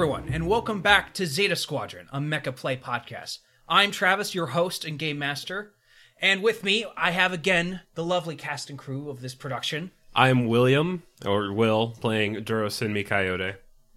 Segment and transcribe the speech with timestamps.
[0.00, 3.40] Hello, everyone, and welcome back to Zeta Squadron, a Mecha Play podcast.
[3.68, 5.74] I'm Travis, your host and game master,
[6.18, 9.90] and with me, I have again the lovely cast and crew of this production.
[10.14, 13.56] I'm William, or Will, playing Durosimi Coyote.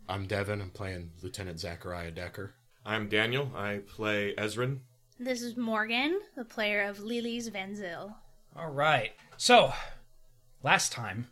[0.10, 0.60] I'm Devin.
[0.60, 2.54] I'm playing Lieutenant Zachariah Decker.
[2.86, 3.54] I'm Daniel.
[3.56, 4.80] I play Ezrin.
[5.18, 8.18] This is Morgan, the player of Lily's Van Zyl.
[8.58, 9.72] All right, so
[10.64, 11.28] last time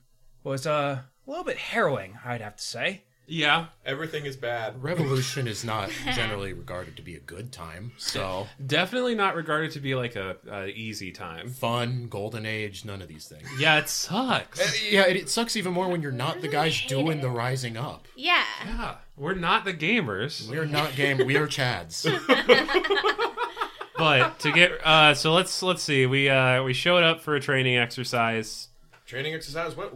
[0.45, 3.03] was uh, a little bit harrowing, I'd have to say.
[3.33, 4.83] Yeah, Everything is bad.
[4.83, 9.79] Revolution is not generally regarded to be a good time, so definitely not regarded to
[9.79, 11.47] be like a, a easy time.
[11.49, 13.47] fun, golden age, none of these things.
[13.57, 14.59] Yeah, it sucks.
[14.59, 17.21] Uh, Yeah, it, it sucks even more when you're not the guys doing it.
[17.21, 18.05] the rising up.
[18.17, 18.43] Yeah.
[18.65, 21.25] Yeah, we're not the gamers, We're not game.
[21.25, 22.05] We are Chads.
[23.97, 26.05] but to get uh, so let's let's see.
[26.05, 28.67] We uh, we showed up for a training exercise.
[29.05, 29.93] Training exercise went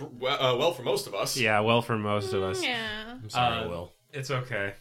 [0.00, 1.36] pr- well, uh, well for most of us.
[1.36, 2.62] Yeah, well for most of us.
[2.62, 2.88] Yeah.
[3.22, 3.92] I'm sorry, Uh, Will.
[4.12, 4.74] It's okay.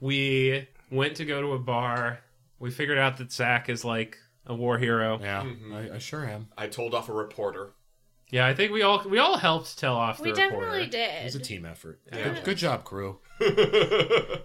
[0.00, 2.20] We went to go to a bar.
[2.60, 4.16] We figured out that Zach is like
[4.46, 5.18] a war hero.
[5.20, 5.44] Yeah,
[5.74, 6.48] I, I sure am.
[6.56, 7.72] I told off a reporter.
[8.30, 10.66] Yeah, I think we all we all helped tell off the We reporter.
[10.78, 12.00] definitely It was a team effort.
[12.12, 13.18] Good, good job, crew.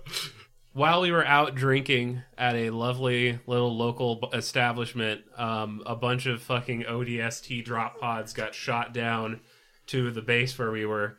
[0.74, 6.42] while we were out drinking at a lovely little local establishment, um, a bunch of
[6.42, 9.42] fucking ODST drop pods got shot down
[9.88, 11.18] to the base where we were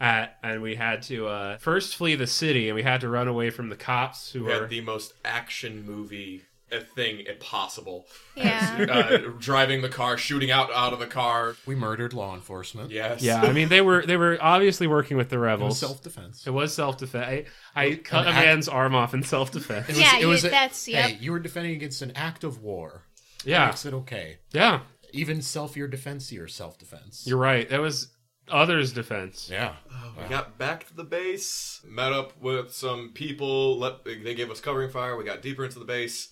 [0.00, 3.28] at, and we had to uh, first flee the city, and we had to run
[3.28, 4.60] away from the cops who We were.
[4.62, 8.06] had the most action movie uh, thing possible.
[8.36, 8.62] Yeah.
[8.94, 11.54] Uh, driving the car, shooting out out of the car.
[11.66, 12.90] We murdered law enforcement.
[12.90, 13.22] Yes.
[13.22, 15.80] yeah, I mean they were they were obviously working with the rebels.
[15.82, 16.46] It was self-defense.
[16.46, 17.48] It was self defense.
[17.76, 19.88] I, I cut a act- man's arm off in self defense.
[19.88, 21.10] It was, Yeah, it was you- a- that's- yep.
[21.10, 23.02] Hey, you were defending against an act of war.
[23.44, 24.38] That Yeah, makes it okay.
[24.52, 24.80] yeah,
[25.14, 27.24] Even self-your defense, your self-defense.
[27.26, 27.68] you're right.
[27.68, 28.08] That was
[28.50, 29.48] others' defense.
[29.50, 29.76] yeah.
[29.90, 33.78] Oh, we got back to the base, met up with some people.
[33.78, 35.16] Let, they gave us covering fire.
[35.16, 36.28] We got deeper into the base,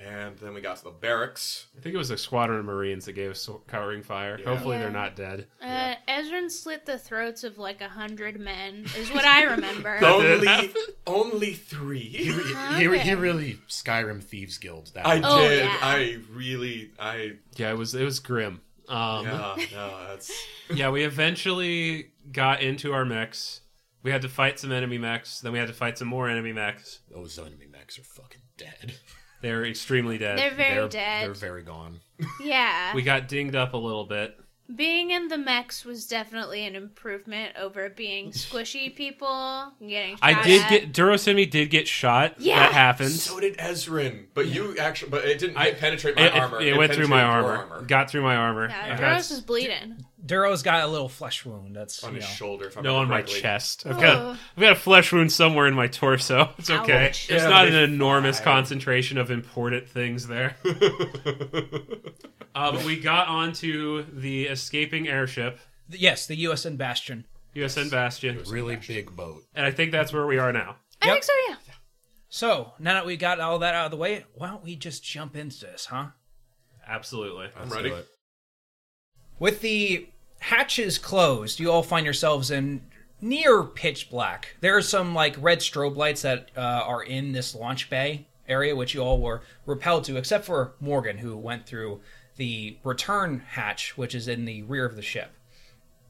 [0.00, 1.66] and then we got to the barracks.
[1.76, 4.38] I think it was a squadron of Marines that gave us covering fire.
[4.44, 4.84] Hopefully Yeah.
[4.84, 5.46] thire not dead.
[5.60, 9.98] Uh, Ezrin slit the throats of like a hundred men, is what I remember.
[10.04, 10.70] Only,
[11.06, 11.98] only three.
[12.08, 12.98] He, he, Okay.
[12.98, 15.06] he really Skyrim Thieves Guild that.
[15.06, 15.64] I Oh, did.
[15.64, 15.76] yeah.
[15.82, 16.92] I really.
[16.98, 17.32] I.
[17.56, 18.60] Yeah, it was it was grim.
[18.88, 19.54] Um, yeah.
[19.56, 19.64] Yeah.
[19.74, 20.30] No, that's.
[20.90, 23.60] we eventually got into our mechs.
[24.02, 25.40] We had to fight some enemy mechs.
[25.40, 27.00] Then we had to fight some more enemy mechs.
[27.10, 28.94] Those enemy mechs are fucking dead.
[29.40, 30.38] They're extremely dead.
[30.38, 31.24] They're very they're, dead.
[31.26, 32.00] They're very gone.
[32.42, 32.94] yeah.
[32.94, 34.38] we got dinged up a little bit.
[34.74, 40.42] Being in the mechs was definitely an improvement over being squishy people, getting shot I
[40.42, 40.68] did at.
[40.70, 42.34] get Durosimi did get shot.
[42.38, 42.58] Yeah.
[42.58, 43.12] That happened.
[43.12, 46.60] So did Ezrin, but you actually, but it didn't I- penetrate my it, it- armor.
[46.60, 47.84] it went through my penetrated armor.
[47.86, 48.68] Got through my armor.
[48.68, 50.04] Yeah, Duros is bleeding.
[50.24, 51.76] Duro's got a little flesh wound.
[51.76, 52.34] That's on you his know.
[52.34, 52.66] shoulder.
[52.66, 53.40] If I no on my correctly.
[53.40, 53.86] chest.
[53.86, 54.30] I've got Oh.
[54.56, 56.50] I've got a flesh wound somewhere in my torso.
[56.58, 57.06] It's okay.
[57.08, 57.28] Ouch.
[57.28, 60.56] There's Yeah, not an they enormous concentration of important things there.
[62.54, 65.58] uh, but we got onto the escaping airship,
[65.90, 67.24] Yes, the USN Bastion.
[67.56, 69.42] USN Bastion, Really big boat.
[69.54, 70.76] and I think that's where we are now.
[71.00, 71.14] I Yep.
[71.14, 71.54] think so, yeah.
[72.28, 75.02] So now that we got all that out of the way, why don't we just
[75.02, 76.08] jump into this, huh?
[76.86, 77.46] Absolutely.
[77.56, 77.88] I'm Let's ready.
[77.90, 78.08] do it.
[79.38, 80.08] With the
[80.40, 82.82] hatches closed, you all find yourselves in
[83.20, 84.56] near pitch black.
[84.60, 88.74] There are some like red strobe lights that uh, are in this launch bay area,
[88.74, 92.00] which you all were repelled to, except for Morgan, who went through
[92.36, 95.32] the return hatch, which is in the rear of the ship.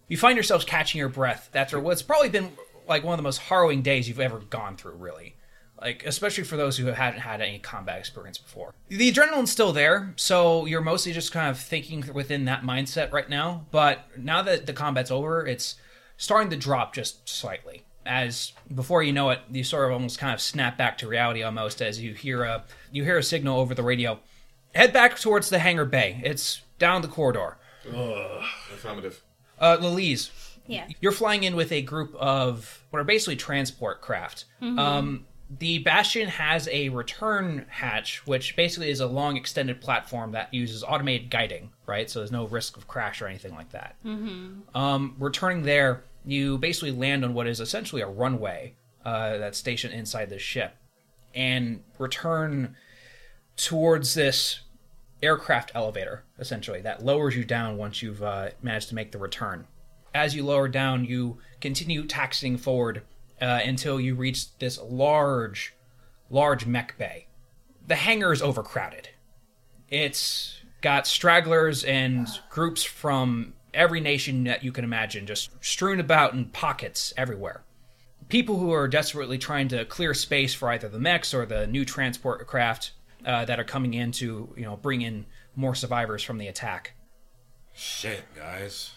[0.09, 2.53] You find yourselves catching your breath after what's probably been
[2.87, 5.37] like one of the most harrowing days you've ever gone through, really.
[5.81, 8.75] Like, especially for those who hadn't had any combat experience before.
[8.89, 13.28] The adrenaline's still there, so you're mostly just kind of thinking within that mindset right
[13.28, 13.66] now.
[13.71, 15.76] But now that the combat's over, it's
[16.17, 17.85] starting to drop just slightly.
[18.05, 21.43] As before you know it, you sort of almost kind of snap back to reality
[21.43, 24.19] almost as you hear a you hear a signal over the radio.
[24.75, 26.20] Head back towards the hangar bay.
[26.25, 27.58] It's down the corridor.
[28.73, 29.23] Affirmative.
[29.58, 30.31] Uh, Lilise,
[30.67, 30.87] Yeah.
[31.00, 34.44] you're flying in with a group of what are basically transport craft.
[34.62, 40.53] Um, the Bastion has a return hatch, which basically is a long extended platform that
[40.53, 42.11] uses automated guiding, right?
[42.11, 43.97] So there's no risk of crash or anything like that.
[44.75, 48.75] Um, returning there, you basically land on what is essentially a runway
[49.05, 50.77] uh, that's stationed inside the ship,
[51.35, 52.77] and return
[53.56, 54.61] towards this
[55.23, 59.67] aircraft elevator, essentially, that lowers you down once you've uh, managed to make the return.
[60.15, 63.03] As you lower down, you continue taxiing forward
[63.40, 65.75] uh, until you reach this large,
[66.31, 67.26] large mech bay.
[67.87, 69.08] The hangar is overcrowded.
[69.88, 76.35] It's got stragglers and groups from every nation that you can imagine just strewn about
[76.35, 77.62] in pockets everywhere.
[78.29, 81.85] people who are desperately trying to clear space for either the mechs or the new
[81.85, 82.93] transport craft
[83.25, 85.25] uh, that are coming in to you know bring in
[85.56, 86.93] more survivors from the attack.
[87.75, 88.90] Shit, guys.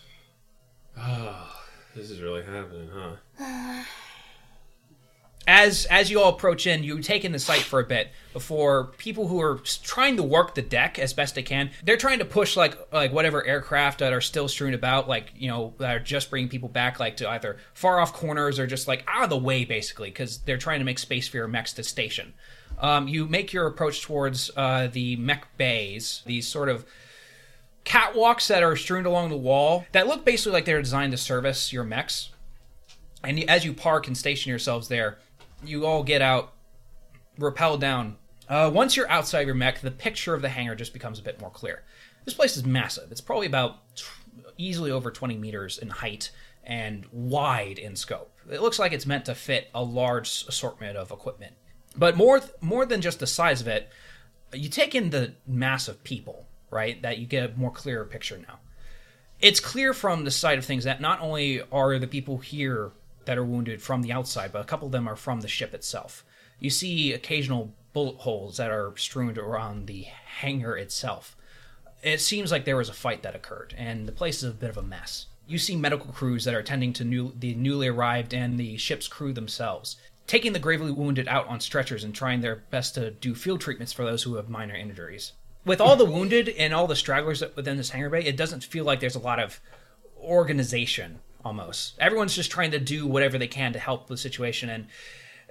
[0.97, 1.55] Oh,
[1.95, 3.83] this is really happening, huh?
[5.47, 8.85] As as you all approach in, you take in the sight for a bit before
[8.97, 11.71] people who are trying to work the deck as best they can.
[11.83, 15.47] They're trying to push like like whatever aircraft that are still strewn about, like you
[15.47, 18.87] know that are just bringing people back, like to either far off corners or just
[18.87, 21.73] like out of the way, basically, because they're trying to make space for your mechs
[21.73, 22.33] to station.
[22.79, 26.85] Um, you make your approach towards uh, the mech bays, these sort of
[27.85, 31.73] catwalks that are strewn along the wall that look basically like they're designed to service
[31.73, 32.29] your mechs.
[33.23, 35.19] And as you park and station yourselves there,
[35.63, 36.53] you all get out,
[37.37, 38.17] rappel down.
[38.47, 41.39] Uh, once you're outside your mech, the picture of the hangar just becomes a bit
[41.39, 41.83] more clear.
[42.25, 43.11] This place is massive.
[43.11, 44.05] It's probably about t-
[44.57, 46.31] easily over 20 meters in height
[46.63, 48.37] and wide in scope.
[48.49, 51.53] It looks like it's meant to fit a large assortment of equipment.
[51.95, 53.89] But more th- more than just the size of it,
[54.53, 57.01] you take in the mass of people, right?
[57.01, 58.59] That you get a more clearer picture now
[59.41, 62.91] it's clear from the side of things that not only are the people here
[63.25, 65.73] that are wounded from the outside, but a couple of them are from the ship
[65.73, 66.23] itself.
[66.59, 71.35] You see occasional bullet holes that are strewn around the hangar itself.
[72.03, 74.69] It seems like there was a fight that occurred, and the place is a bit
[74.69, 75.27] of a mess.
[75.47, 79.07] You see medical crews that are tending to new, the newly arrived and the ship's
[79.07, 83.35] crew themselves, taking the gravely wounded out on stretchers and trying their best to do
[83.35, 85.33] field treatments for those who have minor injuries.
[85.65, 88.85] With all the wounded and all the stragglers within this hangar bay, it doesn't feel
[88.85, 89.59] like there's a lot of
[90.19, 91.97] organization almost.
[91.99, 94.87] Everyone's just trying to do whatever they can to help the situation and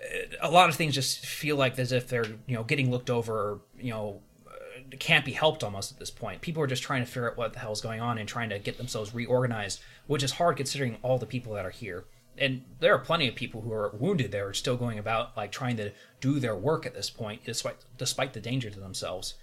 [0.01, 3.11] uh, a lot of things just feel like as if they're, you know, getting looked
[3.11, 6.41] over or, you know, uh, can't be helped almost at this point.
[6.41, 8.51] People are just trying to figure out what the hell is going on and trying
[8.51, 12.05] to get themselves reorganized, which is hard considering all the people that are here.
[12.39, 15.53] And there are plenty of people who are wounded that are still going about like
[15.53, 15.91] trying to
[16.21, 19.35] do their work at this point, despite despite the danger to themselves.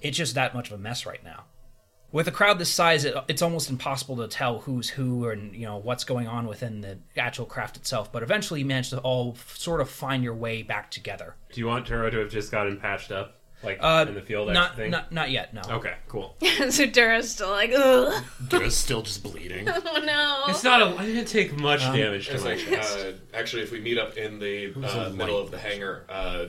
[0.00, 1.44] It's just that much of a mess right now
[2.12, 5.66] with a crowd this size, it, it's almost impossible to tell who's who and you
[5.66, 8.12] know what's going on within the actual craft itself.
[8.12, 11.34] But eventually, you manage to all f- sort of find your way back together.
[11.52, 14.52] Do you want Turo to have just gotten patched up, like Uh, in the field?
[14.52, 14.90] not, thing?
[14.90, 15.54] not, not yet.
[15.54, 15.62] No.
[15.76, 16.36] Okay, cool.
[16.70, 19.68] so Dura's still like, ugh, Dura's still just bleeding.
[19.70, 20.44] oh no.
[20.48, 20.86] It's not a.
[20.98, 22.98] I didn't take much damage to my like, chest.
[22.98, 26.46] uh, actually, if we meet up in the uh, middle of the hangar, uh,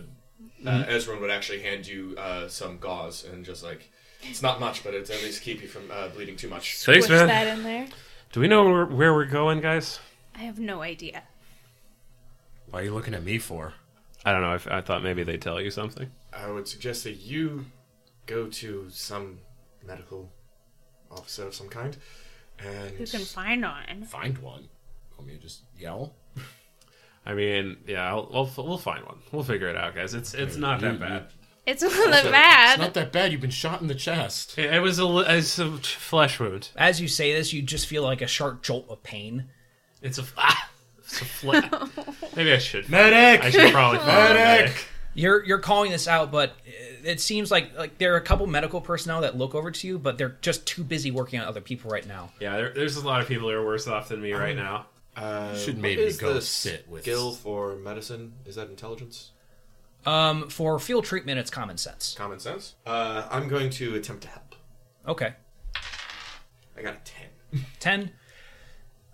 [0.65, 3.91] uh, Ezra would actually hand you uh, some gauze and just like,
[4.29, 6.77] it's not much, but it's at least keep you from uh, bleeding too much.
[6.83, 7.27] Thanks, Push man.
[7.27, 7.87] that in there.
[8.31, 9.99] Do we know where, where we're going, guys?
[10.35, 11.23] I have no idea.
[12.69, 13.73] Why are you looking at me for?
[14.25, 14.51] I don't know.
[14.51, 16.09] I, f- I thought maybe they'd tell you something.
[16.31, 17.65] I would suggest that you
[18.25, 19.39] go to some
[19.85, 20.31] medical
[21.11, 21.95] officer of some kind
[22.59, 24.05] and Who can find one?
[24.05, 24.69] Find one.
[25.17, 26.13] Want me to just yell?
[27.25, 29.19] I mean, yeah, I'll, we'll, we'll find one.
[29.31, 30.13] We'll figure it out, guys.
[30.13, 31.27] It's it's not that You- bad.
[31.65, 32.73] It's not that bad.
[32.73, 33.31] It's not that bad.
[33.31, 34.57] You've been shot in the chest.
[34.57, 36.69] It, it was a, li- it's a flesh wound.
[36.75, 39.45] As you say this, you just feel like a sharp jolt of pain.
[40.01, 41.89] It's a ah, it's a fle-
[42.35, 42.89] Maybe I should.
[42.89, 43.45] Medic!
[43.45, 43.99] I should probably.
[44.05, 44.87] Medic!
[45.13, 46.55] You're you're calling this out, but
[47.03, 49.99] it seems like like there are a couple medical personnel that look over to you,
[49.99, 52.31] but they're just too busy working on other people right now.
[52.41, 54.55] Yeah, there, there's a lot of people who are worse off than me Um, right
[54.55, 54.87] now.
[55.15, 58.33] uh, Should maybe is go the sit with- skill for medicine.
[58.47, 59.29] Is that intelligence?
[60.05, 62.15] Um, for field treatment, it's common sense.
[62.17, 62.75] Common sense.
[62.85, 64.55] Uh, I'm going to attempt to help.
[65.07, 65.33] Okay.
[66.77, 67.63] I got a ten.
[67.79, 68.11] 10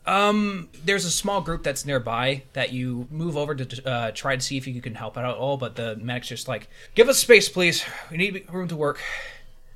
[0.06, 4.42] um there's a small group that's nearby that you move over to uh, try to
[4.42, 7.20] see if you can help out at all but the medic's just like give us
[7.20, 9.02] space please we need room to work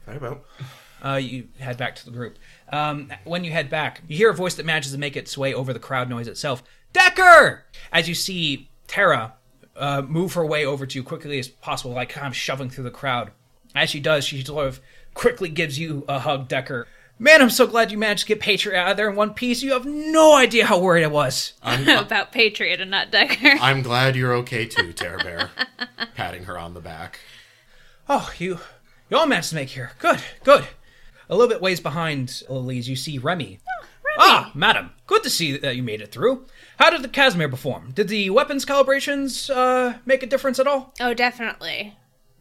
[0.07, 0.45] Right about.
[1.03, 2.37] uh, you head back to the group
[2.71, 5.53] um, when you head back you hear a voice that manages to make its way
[5.53, 9.33] over the crowd noise itself decker as you see tara
[9.75, 12.83] uh, move her way over to you quickly as possible like kind of shoving through
[12.83, 13.31] the crowd
[13.75, 14.79] as she does she sort of
[15.13, 16.87] quickly gives you a hug decker
[17.17, 19.63] man i'm so glad you managed to get patriot out of there in one piece
[19.63, 23.57] you have no idea how worried i was I'm, About Patriot and not Decker.
[23.61, 25.49] I'm glad you're okay too, Terror Bear.
[26.15, 27.19] Patting her on the back.
[28.09, 28.59] Oh, you,
[29.09, 29.91] you all managed to make here.
[29.99, 30.67] Good, good.
[31.29, 33.59] A little bit ways behind Elise, you see Remy.
[34.17, 36.45] Ah, madam, good to see that you made it through.
[36.79, 37.91] How did the Casimir perform?
[37.93, 40.93] Did the weapons calibrations uh, make a difference at all?
[40.99, 41.95] Oh, definitely.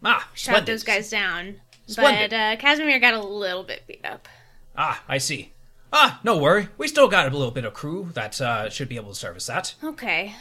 [0.04, 0.66] Ah, Shot splendid.
[0.74, 1.56] those guys down.
[1.86, 2.30] Splendid.
[2.30, 4.28] But uh, Casimir got a little bit beat up.
[4.76, 5.52] Ah, I see.
[5.92, 6.68] Ah, no worry.
[6.78, 9.46] We still got a little bit of crew that uh, should be able to service
[9.46, 9.74] that.
[9.84, 10.34] Okay.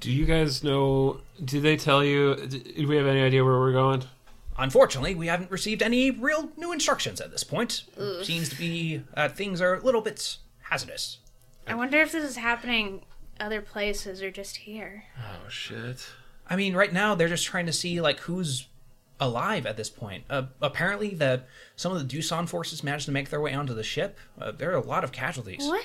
[0.00, 1.20] Do you guys know?
[1.44, 2.34] Did they tell you?
[2.36, 4.04] Do we have any idea where we're going?
[4.58, 7.84] Unfortunately, we haven't received any real new instructions at this point.
[8.22, 11.18] Seems to be uh, things are a little bit hazardous.
[11.66, 13.02] I wonder if this is happening
[13.40, 15.04] other places or just here?
[15.18, 16.06] Oh shit.
[16.48, 18.68] I mean, right now they're just trying to see like who's
[19.20, 20.24] alive at this point.
[20.28, 21.44] Uh, apparently, the
[21.76, 24.18] some of the Doosan forces managed to make their way onto the ship.
[24.40, 25.66] Uh, there are a lot of casualties.
[25.66, 25.84] What?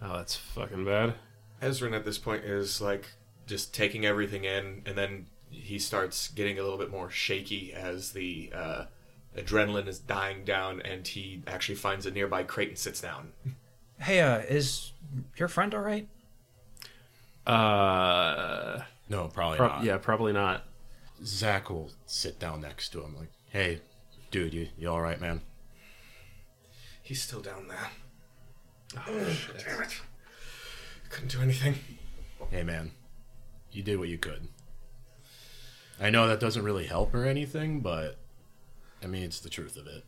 [0.00, 1.14] Oh, that's fucking bad.
[1.60, 3.06] Ezrin at this point is like
[3.46, 8.12] just taking everything in, and then he starts getting a little bit more shaky as
[8.12, 8.84] the uh,
[9.36, 13.32] adrenaline is dying down, and he actually finds a nearby crate and sits down.
[14.00, 14.92] Hey, uh, is
[15.36, 16.08] your friend all right?
[17.46, 19.84] Uh, No, probably prob- not.
[19.84, 20.64] yeah, probably not.
[21.24, 23.80] Zach will sit down next to him, like, "Hey,
[24.30, 25.40] dude, you you all right, man?"
[27.02, 27.90] He's still down there.
[28.96, 30.00] Oh, damn it!
[31.10, 31.76] Couldn't do anything.
[32.50, 32.92] Hey, man,
[33.70, 34.48] you did what you could.
[36.00, 38.18] I know that doesn't really help or anything, but
[39.02, 40.04] I mean, it's the truth of it.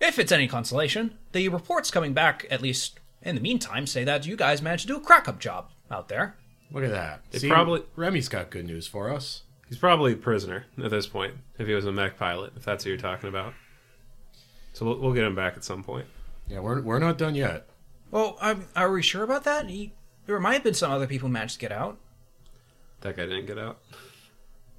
[0.00, 4.26] If it's any consolation, the reports coming back, at least in the meantime, say that
[4.26, 6.36] you guys managed to do a crack up job out there.
[6.70, 7.22] Look at that.
[7.32, 9.42] It See, probably- Remy's got good news for us.
[9.68, 11.34] He's probably a prisoner at this point.
[11.58, 13.52] If he was a mech pilot, if that's who you're talking about.
[14.72, 16.06] So we'll, we'll get him back at some point.
[16.46, 17.66] Yeah, we're we're not done yet.
[18.10, 19.68] Well, um, are we sure about that?
[19.68, 19.92] He,
[20.26, 21.98] there might have been some other people who managed to get out.
[23.02, 23.80] That guy didn't get out.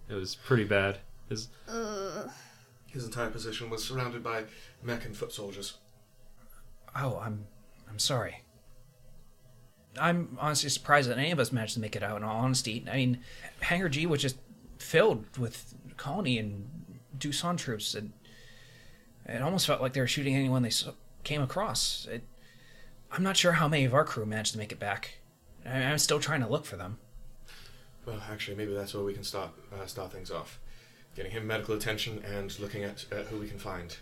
[0.09, 0.97] It was pretty bad.
[1.29, 1.49] His
[2.91, 4.45] His entire position was surrounded by
[4.81, 5.77] mech and foot soldiers.
[6.95, 7.45] Oh, I'm,
[7.89, 8.43] I'm sorry.
[9.99, 12.17] I'm honestly surprised that any of us managed to make it out.
[12.17, 13.19] In all honesty, I mean,
[13.61, 14.37] Hangar G was just
[14.77, 16.69] filled with colony and
[17.17, 18.13] Doosan troops, and
[19.25, 20.71] it almost felt like they were shooting anyone they
[21.23, 22.07] came across.
[22.09, 22.23] It,
[23.11, 25.19] I'm not sure how many of our crew managed to make it back.
[25.65, 26.97] I, I'm still trying to look for them.
[28.05, 30.59] Well, actually, maybe that's where we can start uh, start things off.
[31.19, 33.97] Getting him medical attention and looking at, at who we can find.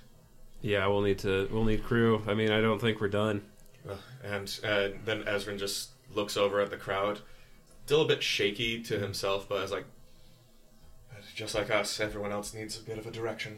[0.61, 2.21] yeah, we'll need to we'll need crew.
[2.27, 3.41] I mean, I don't think we're done.
[3.83, 7.21] Well, and uh, then Ezrin just looks over at the crowd,
[7.87, 9.85] still a bit shaky to himself, but is like,
[11.33, 13.57] just like us, everyone else needs a bit of a direction.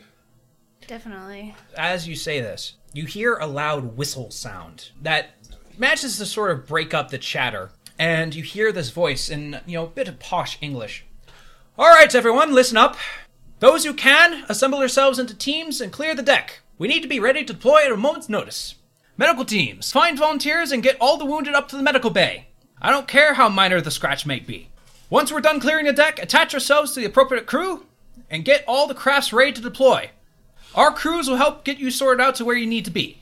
[0.87, 1.53] Definitely.
[1.75, 5.31] As you say this, you hear a loud whistle sound that
[5.77, 9.77] manages to sort of break up the chatter, and you hear this voice in, you
[9.77, 11.05] know, a bit of posh English.
[11.77, 12.95] All right, everyone, listen up.
[13.59, 16.61] Those who can, assemble yourselves into teams and clear the deck.
[16.77, 18.75] We need to be ready to deploy at a moment's notice.
[19.17, 22.47] Medical teams, find volunteers and get all the wounded up to the medical bay.
[22.81, 24.69] I don't care how minor the scratch may be.
[25.09, 27.85] Once we're done clearing the deck, attach yourselves to the appropriate crew
[28.29, 30.11] and get all the crafts ready to deploy.
[30.73, 33.17] Our crews will help get you sorted out to where you need to be.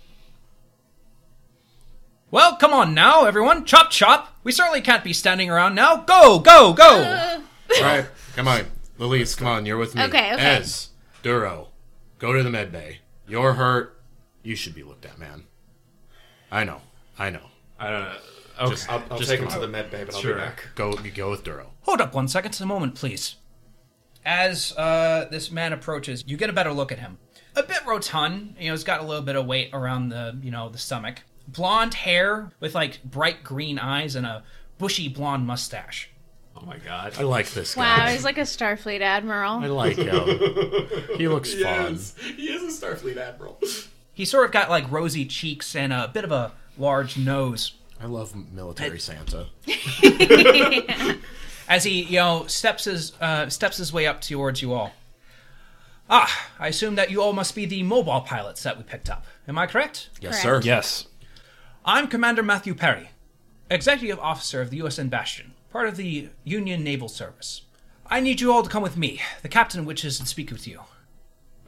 [2.29, 3.65] Well, come on now, everyone.
[3.65, 4.35] Chop, chop.
[4.43, 5.97] We certainly can't be standing around now.
[5.97, 7.41] Go, go, go.
[7.77, 8.65] All right, come on,
[8.97, 10.03] Lilies, come on, you're with me.
[10.03, 10.43] Okay, okay.
[10.57, 10.89] Ez,
[11.21, 11.69] Duro,
[12.19, 12.99] go to the med bay.
[13.27, 13.99] You're hurt.
[14.43, 15.43] You should be looked at, man.
[16.51, 16.81] I know,
[17.19, 17.47] I know.
[17.79, 18.15] I don't know.
[18.59, 18.69] Okay.
[18.71, 20.33] Just- I'll, I'll Just take him come to the med bay, but I'll Sure.
[20.35, 20.67] be back.
[20.75, 21.71] Go, you go with Duro.
[21.81, 22.59] Hold up one second.
[22.59, 23.35] A moment, please.
[24.25, 27.17] As uh, this man approaches, you get a better look at him.
[27.55, 30.51] A bit rotund, you know, he's got a little bit of weight around the, you
[30.51, 31.21] know, the stomach.
[31.47, 34.43] Blonde hair with like bright green eyes and a
[34.77, 36.09] bushy blonde mustache.
[36.61, 37.13] Oh my god.
[37.17, 37.97] I like this guy.
[37.97, 39.53] Wow, he's like a Starfleet admiral.
[39.53, 40.87] I like him.
[41.17, 41.99] he looks fun.
[42.35, 43.59] he is a Starfleet admiral.
[44.13, 47.73] He sort of got like rosy cheeks and a bit of a large nose.
[48.01, 49.47] I love military Santa.
[51.67, 54.93] as he you know steps his uh, steps his way up towards you all.
[56.09, 59.25] Ah, I assume that you all must be the mobile pilots that we picked up.
[59.47, 60.09] Am I correct?
[60.21, 60.63] Yes, Correct.
[60.63, 60.67] sir.
[60.67, 61.07] Yes.
[61.83, 63.09] I'm Commander Matthew Perry,
[63.69, 67.61] Executive Officer of the USN Bastion, part of the Union Naval Service.
[68.07, 69.21] I need you all to come with me.
[69.43, 70.81] The captain wishes to speak with you.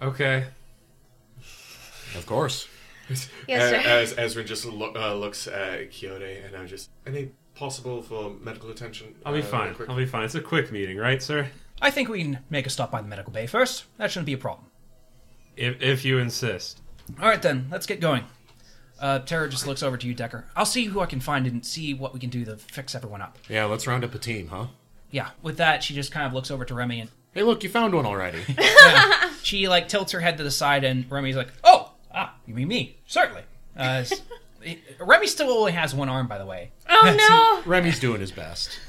[0.02, 0.48] Okay.
[2.16, 2.68] Of course.
[3.48, 3.76] Yes, sir.
[3.76, 8.72] as Ezrin just lo- uh, looks at Quixote, and I'm just any possible for medical
[8.72, 9.14] attention.
[9.28, 9.76] I'll be uh, fine.
[9.76, 9.90] quick?
[9.90, 10.24] I'll be fine.
[10.24, 11.48] It's a quick meeting, right, sir?
[11.80, 13.86] I think we can make a stop by the medical bay first.
[13.98, 14.72] That shouldn't be a problem.
[15.56, 16.82] If if you insist.
[17.22, 18.24] All right then, let's get going.
[19.00, 20.46] Uh, Tara just looks over to you, Decker.
[20.56, 23.22] I'll see who I can find and see what we can do to fix everyone
[23.22, 23.38] up.
[23.48, 24.68] Yeah, let's round up a team, huh?
[25.12, 25.30] Yeah.
[25.42, 27.94] With that, she just kind of looks over to Remy and Hey, look, you found
[27.94, 28.44] one already.
[29.44, 32.68] she like tilts her head to the side, and Remy's like, "Oh, ah, you mean
[32.68, 32.98] me?
[33.06, 33.44] Certainly."
[33.78, 34.04] Uh,
[35.00, 36.72] Remy still only has one arm, by the way.
[36.90, 37.72] oh no!
[37.72, 38.80] Remy's doing his best.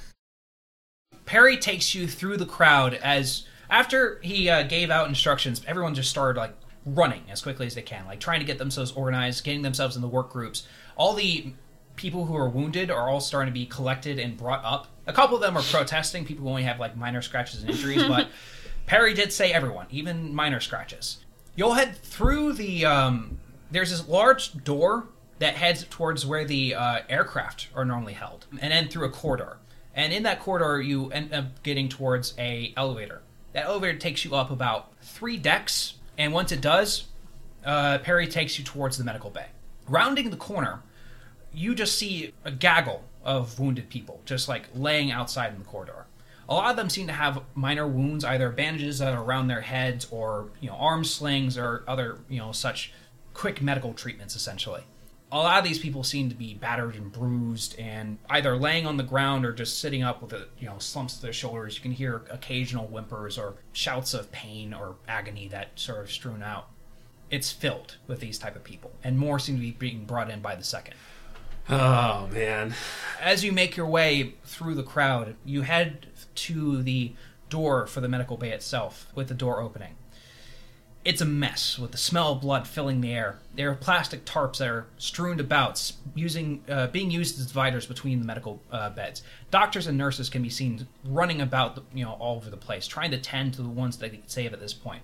[1.27, 6.11] Perry takes you through the crowd as after he uh, gave out instructions, everyone just
[6.11, 6.55] started like
[6.87, 10.03] running as quickly as they can, like trying to get themselves organized, getting themselves in
[10.03, 10.67] the work groups.
[10.97, 11.53] All the
[11.97, 14.89] people who are wounded are all starting to be collected and brought up.
[15.07, 16.25] A couple of them are protesting.
[16.25, 18.29] People who only have like minor scratches and injuries, but
[18.87, 21.19] Perry did say everyone, even minor scratches.
[21.55, 22.87] You'll head through the.
[22.87, 23.39] Um,
[23.71, 25.09] there's this large door
[25.39, 29.59] that heads towards where the uh, aircraft are normally held, and then through a corridor.
[29.95, 33.23] And in that corridor, you end up getting towards a elevator.
[33.53, 37.07] That elevator takes you up about three decks, and once it does,
[37.65, 39.47] uh, Perry takes you towards the medical bay.
[39.89, 40.83] Rounding the corner,
[41.51, 46.05] you just see a gaggle of wounded people just like laying outside in the corridor.
[46.47, 49.63] A lot of them seem to have minor wounds, either bandages that are around their
[49.63, 52.93] heads or you know arm slings or other you know such
[53.33, 54.83] quick medical treatments essentially.
[55.33, 58.97] A lot of these people seem to be battered and bruised and either laying on
[58.97, 61.77] the ground or just sitting up with a, you know slumps to their shoulders.
[61.77, 66.43] You can hear occasional whimpers or shouts of pain or agony that sort of strewn
[66.43, 66.69] out.
[67.31, 70.41] It's filled with these type of people, and more seem to be being brought in
[70.41, 70.95] by the second.
[71.69, 72.75] Oh man.
[73.21, 77.13] As you make your way through the crowd, you head to the
[77.49, 79.95] door for the medical bay itself, with the door opening.
[81.03, 83.39] It's a mess, with the smell of blood filling the air.
[83.55, 88.19] There are plastic tarps that are strewn about, using uh, being used as dividers between
[88.19, 89.23] the medical uh, beds.
[89.51, 93.11] Doctors and nurses can be seen running about, you know, all over the place, trying
[93.13, 95.03] to tend to the ones that they can save at this point.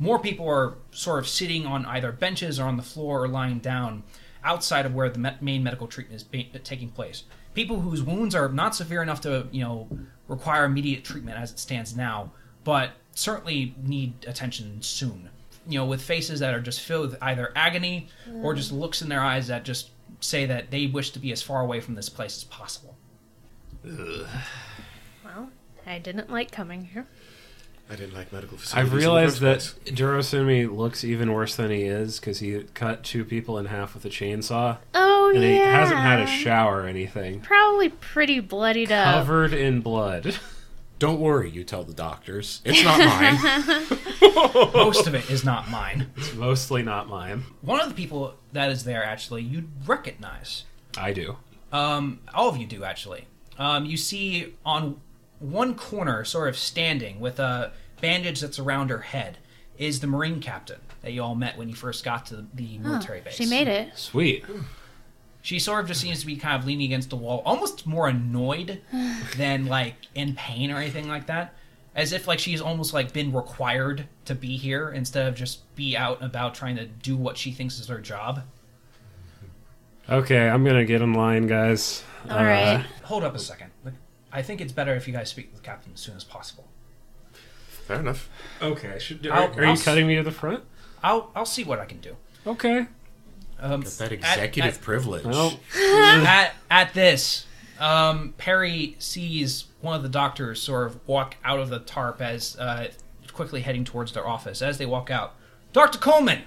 [0.00, 3.60] More people are sort of sitting on either benches or on the floor or lying
[3.60, 4.02] down
[4.42, 7.22] outside of where the me- main medical treatment is be- taking place.
[7.54, 9.88] People whose wounds are not severe enough to, you know,
[10.26, 12.32] require immediate treatment as it stands now,
[12.64, 15.28] but certainly need attention soon.
[15.66, 18.08] You know, with faces that are just filled with either agony
[18.42, 18.78] or just mm.
[18.78, 21.80] looks in their eyes that just say that they wish to be as far away
[21.80, 22.96] from this place as possible.
[23.84, 25.50] Well,
[25.86, 27.06] I didn't like coming here.
[27.90, 28.86] I didn't like medical facilities.
[28.86, 29.98] I've in the realized first that place.
[29.98, 34.04] Durosimi looks even worse than he is because he cut two people in half with
[34.04, 35.40] a chainsaw, Oh yeah.
[35.40, 35.50] and yeah.
[35.50, 37.40] he hasn't had a shower or anything.
[37.40, 39.14] Probably pretty bloodied up.
[39.14, 40.36] Covered in blood.
[40.98, 42.60] Don't worry, you tell the doctors.
[42.64, 44.72] It's not mine.
[44.74, 46.10] Most of it is not mine.
[46.16, 47.44] It's mostly not mine.
[47.62, 50.64] One of the people that is there actually you'd recognize.
[50.96, 51.36] I do.
[51.72, 53.26] Um, all of you do actually.
[53.58, 55.00] Um, you see on
[55.38, 59.38] one corner, sort of standing with a bandage that's around her head,
[59.76, 62.88] is the Marine captain that you all met when you first got to the Huh,
[62.88, 63.34] military base.
[63.34, 63.96] She made it.
[63.96, 64.44] Sweet.
[65.42, 68.08] She sort of just seems to be kind of leaning against the wall, almost more
[68.08, 68.80] annoyed
[69.36, 71.54] than like in pain or anything like that.
[71.94, 75.96] As if like she's almost like been required to be here instead of just be
[75.96, 78.42] out and about trying to do what she thinks is her job.
[80.08, 82.02] Okay, I'm gonna get in line, guys.
[82.28, 82.84] Uh, All right.
[83.04, 83.70] Hold up a second.
[84.32, 86.68] I think it's better if you guys speak with the captain as soon as possible.
[87.68, 88.28] Fair enough.
[88.60, 88.92] Okay.
[88.92, 90.64] I should, are, I'll- are I'll you s- cutting me to the front?
[91.02, 92.16] I'll I'll see what I can do.
[92.46, 92.86] Okay.
[93.60, 95.24] Um, Get that at- executive at- privilege.
[95.24, 97.46] Well, at at this,
[97.78, 102.56] um, Perry sees one of the doctors sort of walk out of the tarp as
[102.58, 102.88] uh,
[103.32, 104.62] quickly heading towards their office.
[104.62, 105.34] As they walk out,
[105.72, 106.42] Doctor Coleman,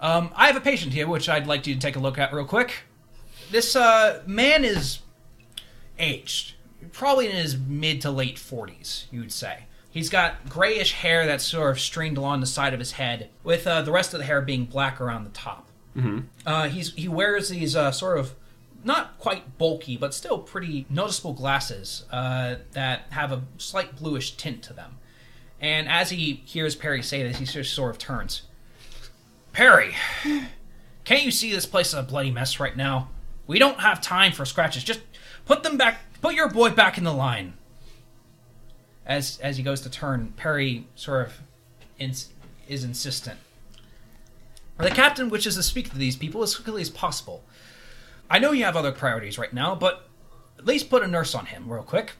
[0.00, 2.32] um, I have a patient here which I'd like you to take a look at
[2.32, 2.84] real quick.
[3.50, 5.00] This uh, man is
[5.98, 6.54] aged,
[6.92, 9.64] probably in his mid to late forties, you'd say.
[9.90, 13.66] He's got grayish hair that's sort of stringed along the side of his head, with
[13.66, 15.66] uh, the rest of the hair being black around the top.
[16.46, 18.34] Uh, he's he wears these uh, sort of
[18.84, 24.62] not quite bulky, but still pretty noticeable glasses uh, that have a slight bluish tint
[24.62, 24.96] to them.
[25.60, 28.42] And as he hears Perry say this, he just sort of turns.
[29.52, 29.94] Perry,
[31.04, 33.10] can't you see this place is a bloody mess right now?
[33.46, 34.84] We don't have time for scratches.
[34.84, 35.00] Just
[35.44, 36.00] put them back.
[36.22, 37.54] Put your boy back in the line.
[39.04, 41.40] As as he goes to turn, Perry sort of
[41.98, 42.30] ins-
[42.68, 43.38] is insistent.
[44.82, 47.44] The captain wishes to speak to these people as quickly as possible.
[48.28, 50.08] I know you have other priorities right now, but
[50.58, 52.12] at least put a nurse on him real quick.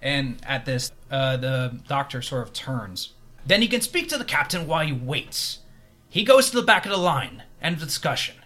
[0.00, 3.12] And at this, uh, the doctor sort of turns.
[3.44, 5.60] Then he can speak to the captain while he waits.
[6.08, 7.42] He goes to the back of the line.
[7.60, 8.36] End of discussion.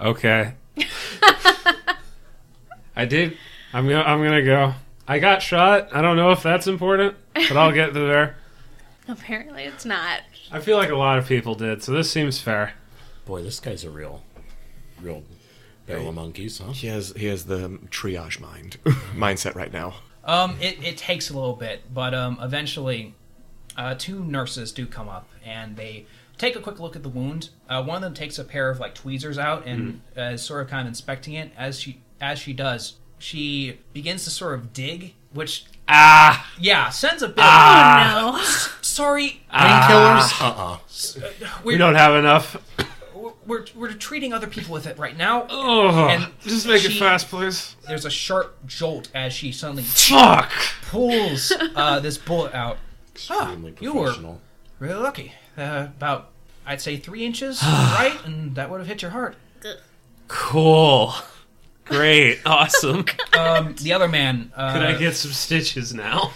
[0.00, 0.54] okay.
[2.96, 3.36] I did.
[3.72, 4.02] I'm gonna.
[4.02, 4.74] I'm gonna go.
[5.06, 5.94] I got shot.
[5.94, 8.36] I don't know if that's important, but I'll get there.
[9.08, 10.20] Apparently, it's not.
[10.50, 12.74] I feel like a lot of people did, so this seems fair.
[13.24, 14.22] Boy, this guy's a real,
[15.00, 15.24] real
[15.86, 16.72] barrel of monkeys, huh?
[16.72, 18.78] He has he has the triage mind
[19.14, 19.96] mindset right now.
[20.24, 23.14] Um, it, it takes a little bit, but um, eventually,
[23.76, 26.06] uh, two nurses do come up and they
[26.38, 27.50] take a quick look at the wound.
[27.68, 30.62] Uh, one of them takes a pair of like tweezers out and uh, is sort
[30.62, 31.52] of kind of inspecting it.
[31.56, 36.50] As she as she does, she begins to sort of dig, which Ah.
[36.60, 37.38] yeah sends a bit.
[37.38, 38.42] Oh no.
[38.82, 40.40] sorry, Painkillers?
[40.42, 40.78] Uh-uh.
[41.64, 42.56] We we're, don't have enough.
[43.46, 45.46] we're we're treating other people with it right now.
[45.48, 47.76] Oh, And just make it fast, please.
[47.86, 50.50] There's a sharp jolt as she suddenly Fuck.
[50.90, 52.78] pulls uh, this bullet out.
[53.12, 54.14] Extremely you were-
[54.78, 55.32] Really lucky.
[55.56, 56.28] Uh, about,
[56.66, 59.36] I'd say, three inches right, and that would have hit your heart.
[60.28, 61.14] Cool.
[61.86, 63.04] Great, awesome.
[63.38, 64.52] Um, the other man.
[64.54, 66.32] Uh, Could I get some stitches now?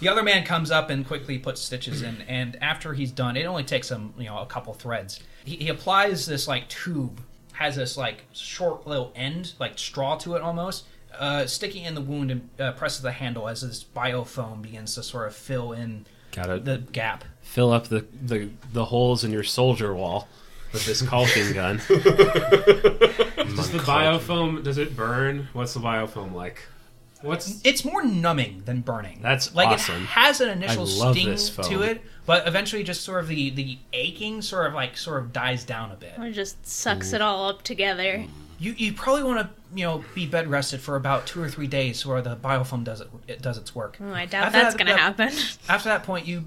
[0.00, 3.44] The other man comes up and quickly puts stitches in, and after he's done, it
[3.44, 5.20] only takes him, you know, a couple threads.
[5.44, 7.20] He, he applies this like tube,
[7.52, 10.84] has this like short little end, like straw to it almost,
[11.18, 15.02] uh, sticking in the wound and uh, presses the handle as this biofoam begins to
[15.02, 17.24] sort of fill in Gotta the gap.
[17.40, 20.28] fill up the, the, the holes in your soldier wall
[20.76, 21.76] with this caulking gun.
[21.88, 25.48] does the biofoam does it burn?
[25.52, 26.62] What's the biofoam like?
[27.22, 29.20] What's It's more numbing than burning.
[29.22, 30.02] That's like awesome.
[30.02, 31.64] it has an initial love sting this foam.
[31.66, 35.32] to it, but eventually just sort of the the aching sort of like sort of
[35.32, 36.12] dies down a bit.
[36.18, 38.18] It just sucks it all up together.
[38.18, 38.28] Mm.
[38.58, 41.66] You you probably want to you know be bed rested for about two or three
[41.66, 43.96] days where the biofoam does it it does its work.
[44.00, 45.28] Oh, I doubt After that's that- gonna that- happen.
[45.68, 46.44] After that point, you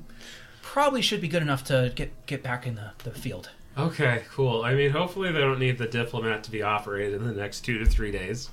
[0.62, 3.50] probably should be good enough to get get back in the, the field.
[3.80, 4.64] Okay, cool.
[4.64, 7.78] I mean, hopefully they don't need the diplomat to be operated in the next two
[7.80, 8.50] to three days.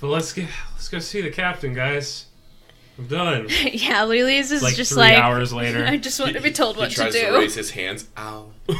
[0.00, 2.26] But let's get let's go see the captain, guys.
[2.98, 3.46] I'm done.
[3.72, 5.84] yeah, Lily's is Like just three like hours later.
[5.88, 7.34] I just want to be told He what to tries to, do.
[7.34, 8.06] raise his hands.
[8.16, 8.50] Ow.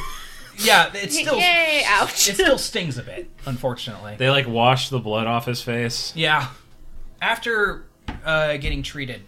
[0.61, 1.85] Yeah, it's still Yay!
[1.87, 2.29] Ouch.
[2.29, 4.17] it still stings a bit, unfortunately.
[4.19, 6.13] They like wash the blood off his face.
[6.17, 6.49] Yeah.
[7.23, 7.85] After
[8.25, 9.23] uh, getting treated,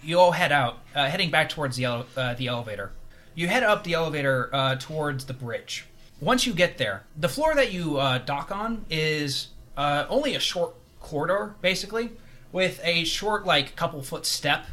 [0.00, 2.92] you all head out, uh, heading back towards the ele- uh, the elevator.
[3.38, 5.86] You head up the elevator uh, towards the bridge.
[6.20, 10.40] Once you get there, the floor that you uh, dock on is uh, only a
[10.40, 12.10] short corridor, basically,
[12.50, 14.64] with a short, like, couple foot step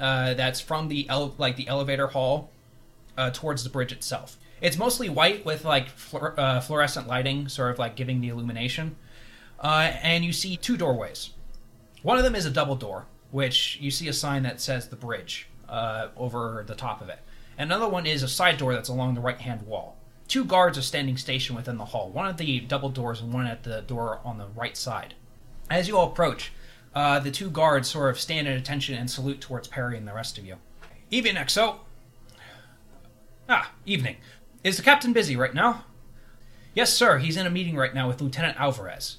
[0.00, 2.50] uh, that's from the ele- like the elevator hall
[3.16, 4.36] uh, towards the bridge itself.
[4.60, 8.96] It's mostly white with like fluor- uh, fluorescent lighting, sort of like giving the illumination.
[9.62, 11.30] And you see two doorways.
[12.02, 14.96] One of them is a double door, which you see a sign that says the
[14.96, 17.20] bridge over the top of it.
[17.58, 19.96] Another one is a side door that's along the right hand wall.
[20.28, 23.46] Two guards are standing stationed within the hall, one at the double doors and one
[23.46, 25.14] at the door on the right side.
[25.68, 26.52] As you all approach,
[26.94, 30.14] uh, the two guards sort of stand at attention and salute towards Perry and the
[30.14, 30.56] rest of you.
[31.10, 31.78] Evening, XO.
[33.48, 34.16] Ah, evening.
[34.62, 35.84] Is the captain busy right now?
[36.74, 37.18] Yes, sir.
[37.18, 39.16] He's in a meeting right now with Lieutenant Alvarez.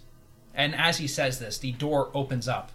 [0.54, 2.72] And as he says this, the door opens up.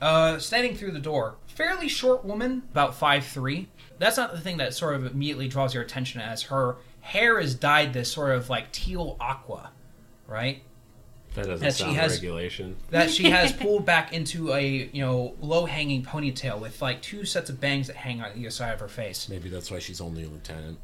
[0.00, 3.68] Uh, standing through the door, fairly short woman, about five three.
[3.98, 7.54] That's not the thing that sort of immediately draws your attention, as her hair is
[7.54, 9.70] dyed this sort of like teal aqua,
[10.26, 10.62] right?
[11.34, 12.76] That doesn't Yes, she has- regulation.
[12.90, 17.24] That she has pulled back into a you know low hanging ponytail with like two
[17.24, 19.28] sets of bangs that hang on either side of her face.
[19.28, 20.78] Maybe that's why she's only a lieutenant.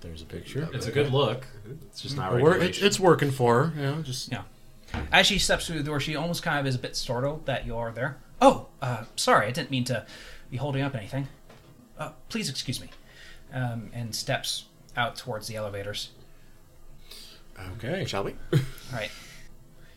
[0.00, 0.68] There's a picture.
[0.74, 1.46] It's a good look.
[1.88, 2.68] It's just not It wor- regulation.
[2.74, 3.72] it's, it's working for her.
[3.80, 4.42] You know, just Yeah.
[5.12, 7.66] As she steps through the door, she almost kind of is a bit startled that
[7.66, 8.18] you are there.
[8.40, 10.06] Oh, uh, sorry, I didn't mean to
[10.50, 11.26] be holding up anything.
[11.98, 12.90] Uh, please excuse me.
[13.52, 16.10] Um, and steps out towards the elevators.
[17.76, 18.04] okay.
[18.04, 18.32] Shall we?
[18.52, 18.60] All
[18.92, 19.10] right.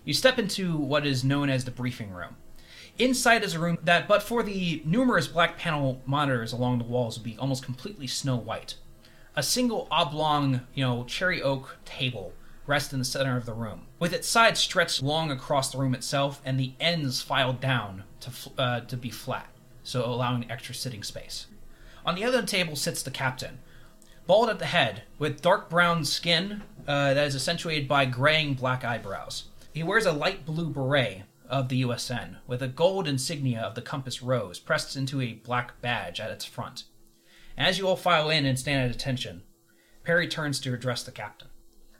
[0.06, 2.36] You step into what is known as the briefing room.
[2.98, 7.18] Inside is a room that, but for the numerous black panel monitors along the walls,
[7.18, 8.76] would be almost completely snow white.
[9.36, 12.34] A single oblong, you know, cherry oak table
[12.66, 15.96] rests in the center of the room, with its sides stretched long across the room
[15.96, 19.48] itself and the ends filed down to uh, to be flat,
[19.84, 21.48] so allowing extra sitting space.
[22.06, 23.60] On the other table sits the captain,
[24.26, 28.84] bald at the head, with dark brown skin uh, that is accentuated by graying black
[28.84, 29.46] eyebrows.
[29.74, 33.82] He wears a light blue beret of the USN, with a gold insignia of the
[33.82, 36.84] compass rose pressed into a black badge at its front.
[37.58, 39.44] As you all file in and stand at attention,
[40.04, 41.50] Perry turns to address the captain.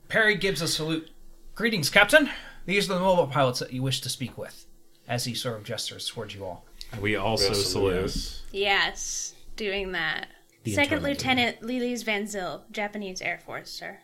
[0.08, 1.10] Perry gives a salute.
[1.56, 2.30] Greetings, Captain.
[2.66, 4.66] These are the mobile pilots that you wish to speak with,
[5.08, 6.66] as he sort of gestures towards you all.
[7.02, 8.42] we also Yes, salute.
[8.52, 9.34] yes.
[9.60, 10.28] Yes, doing that.
[10.64, 14.00] The Second internal Lieutenant Lilis Van Zyl, Japanese Air Force, sir.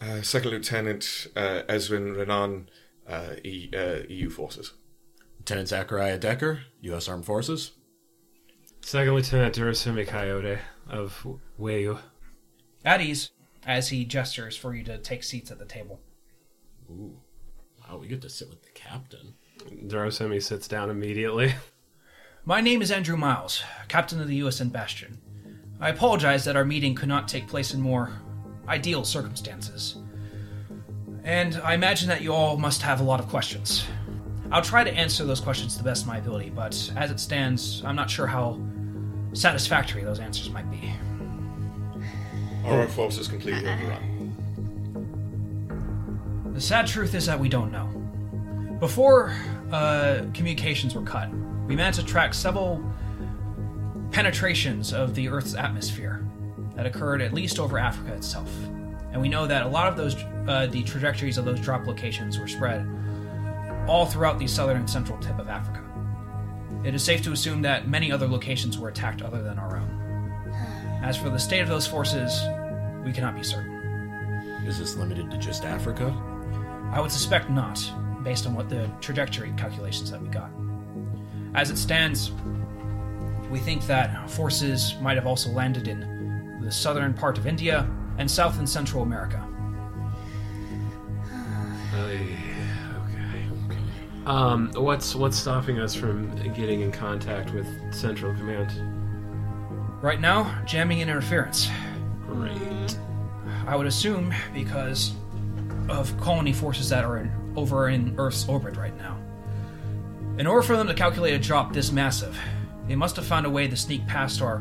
[0.00, 2.68] Uh, Second Lieutenant uh, Ezrin Renan,
[3.08, 4.72] uh, e, uh, EU Forces.
[5.38, 7.08] Lieutenant Zachariah Decker, U.S.
[7.08, 7.72] Armed Forces.
[8.80, 11.26] Second Lieutenant Durosimi Coyote of
[11.58, 11.98] Wayu.
[12.84, 13.30] At ease,
[13.66, 16.00] as he gestures for you to take seats at the table.
[16.90, 17.16] Ooh.
[17.88, 19.34] Wow, we get to sit with the captain.
[19.86, 21.54] Durosimi sits down immediately.
[22.48, 25.18] My name is Andrew Miles, captain of the USN Bastion.
[25.80, 28.10] I apologize that our meeting could not take place in more
[28.66, 29.96] ideal circumstances.
[31.24, 33.84] And I imagine that you all must have a lot of questions.
[34.50, 37.20] I'll try to answer those questions to the best of my ability, but as it
[37.20, 38.58] stands, I'm not sure how
[39.34, 40.90] satisfactory those answers might be.
[42.64, 44.32] Our force is completely overrun?
[46.54, 47.88] The sad truth is that we don't know.
[48.80, 49.36] Before
[49.70, 51.28] uh, communications were cut,
[51.68, 52.82] we managed to track several
[54.10, 56.24] penetrations of the Earth's atmosphere
[56.74, 58.50] that occurred at least over Africa itself.
[59.12, 60.16] And we know that a lot of those,
[60.48, 62.88] uh, the trajectories of those drop locations were spread
[63.86, 65.84] all throughout the southern and central tip of Africa.
[66.84, 71.00] It is safe to assume that many other locations were attacked other than our own.
[71.02, 72.40] As for the state of those forces,
[73.04, 73.74] we cannot be certain.
[74.66, 76.14] Is this limited to just Africa?
[76.92, 77.78] I would suspect not,
[78.22, 80.50] based on what the trajectory calculations that we got.
[81.54, 82.32] As it stands,
[83.50, 88.30] we think that forces might have also landed in the southern part of India and
[88.30, 89.42] South and Central America.
[91.94, 92.36] Okay.
[94.26, 98.70] Um, what's what's stopping us from getting in contact with Central Command?
[100.02, 101.68] Right now, jamming and interference.
[102.26, 102.98] Great.
[103.66, 105.14] I would assume because
[105.88, 109.18] of colony forces that are in, over in Earth's orbit right now.
[110.38, 112.38] In order for them to calculate a drop this massive,
[112.86, 114.60] they must have found a way to sneak past our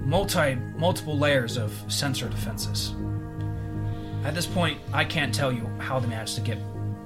[0.00, 2.94] multi multiple layers of sensor defenses.
[4.22, 6.58] At this point, I can't tell you how they managed to get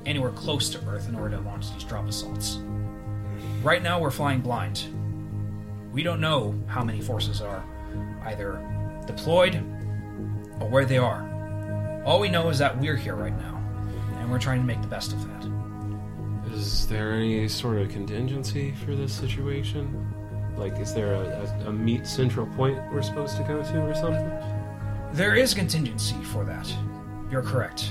[0.05, 2.59] anywhere close to Earth in order to launch these drop assaults.
[3.63, 4.83] Right now, we're flying blind.
[5.93, 7.65] We don't know how many forces are
[8.25, 8.61] either
[9.07, 9.55] deployed
[10.61, 12.03] or where they are.
[12.05, 13.63] All we know is that we're here right now,
[14.19, 15.56] and we're trying to make the best of that.
[16.57, 20.11] Is there any sort of contingency for this situation?
[20.57, 21.21] Like, is there a,
[21.65, 24.31] a, a meet central point we're supposed to go to or something?
[25.13, 26.67] There is contingency for that.
[27.31, 27.91] You're correct.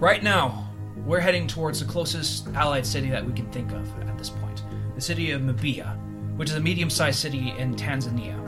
[0.00, 0.70] Right now,
[1.04, 4.62] we're heading towards the closest allied city that we can think of at this point
[4.94, 5.98] the city of Mabia,
[6.36, 8.40] which is a medium sized city in Tanzania,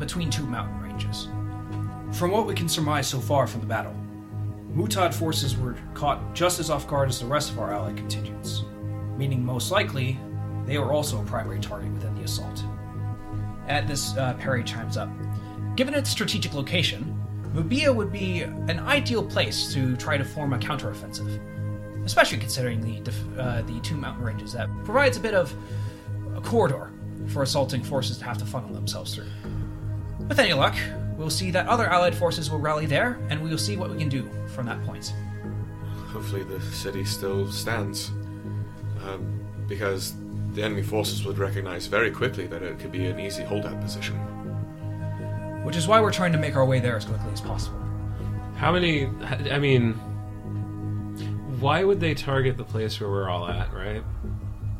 [0.00, 1.28] between two mountain ranges.
[2.18, 3.94] From what we can surmise so far from the battle,
[4.74, 8.64] Mutad forces were caught just as off guard as the rest of our allied contingents,
[9.16, 10.18] meaning most likely
[10.66, 12.62] they were also a primary target within the assault.
[13.68, 15.08] At this, uh, Perry chimes up.
[15.76, 17.18] Given its strategic location,
[17.54, 21.40] Mubia would be an ideal place to try to form a counteroffensive,
[22.04, 25.54] especially considering the def- uh, the two mountain ranges that provides a bit of
[26.36, 26.90] a corridor
[27.28, 29.26] for assaulting forces to have to funnel themselves through.
[30.28, 30.74] With any luck,
[31.16, 33.98] we'll see that other allied forces will rally there, and we will see what we
[33.98, 35.14] can do from that point.
[36.08, 38.10] Hopefully, the city still stands.
[39.04, 40.14] Um, because
[40.52, 44.16] the enemy forces would recognize very quickly that it could be an easy holdout position.
[45.64, 47.80] Which is why we're trying to make our way there as quickly as possible.
[48.56, 49.06] How many?
[49.50, 49.94] I mean,
[51.60, 53.72] why would they target the place where we're all at?
[53.72, 54.02] Right?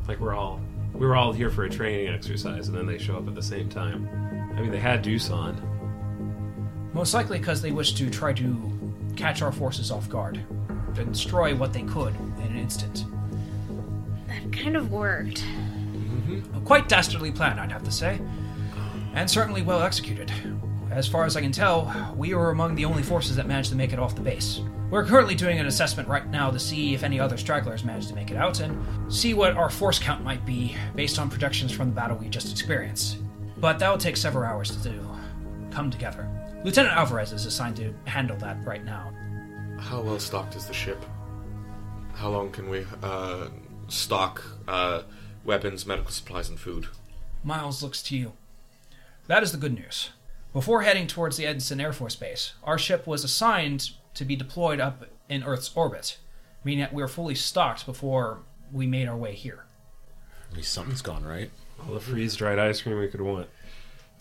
[0.07, 0.61] Like we're all
[0.93, 3.41] we were all here for a training exercise, and then they show up at the
[3.41, 4.07] same time.
[4.55, 5.59] I mean, they had Doosan.
[6.93, 8.71] Most likely because they wish to try to
[9.15, 10.39] catch our forces off guard,
[10.93, 13.05] destroy what they could in an instant.
[14.53, 15.43] That kind of worked.
[16.55, 18.19] A quite dastardly plan, I'd have to say,
[19.15, 20.31] and certainly well executed.
[20.91, 23.75] As far as I can tell, we were among the only forces that managed to
[23.75, 24.61] make it off the base.
[24.91, 28.15] We're currently doing an assessment right now to see if any other stragglers managed to
[28.15, 28.79] make it out and
[29.11, 32.51] see what our force count might be based on projections from the battle we just
[32.51, 33.17] experienced.
[33.57, 35.09] But that will take several hours to do.
[35.71, 36.29] Come together.
[36.63, 39.11] Lieutenant Alvarez is assigned to handle that right now.
[39.79, 41.03] How well stocked is the ship?
[42.13, 43.47] How long can we uh,
[43.93, 45.03] stock uh,
[45.43, 46.87] weapons, medical supplies, and food?
[47.43, 48.33] Miles looks to you.
[49.27, 50.09] That is the good news.
[50.51, 54.79] Before heading towards the Edison Air Force Base, our ship was assigned to be deployed
[54.79, 56.17] up in Earth's orbit,
[56.63, 59.65] meaning that we were fully stocked before we made our way here.
[60.51, 61.49] At least something's gone right.
[61.79, 63.47] All the freeze dried ice cream we could want.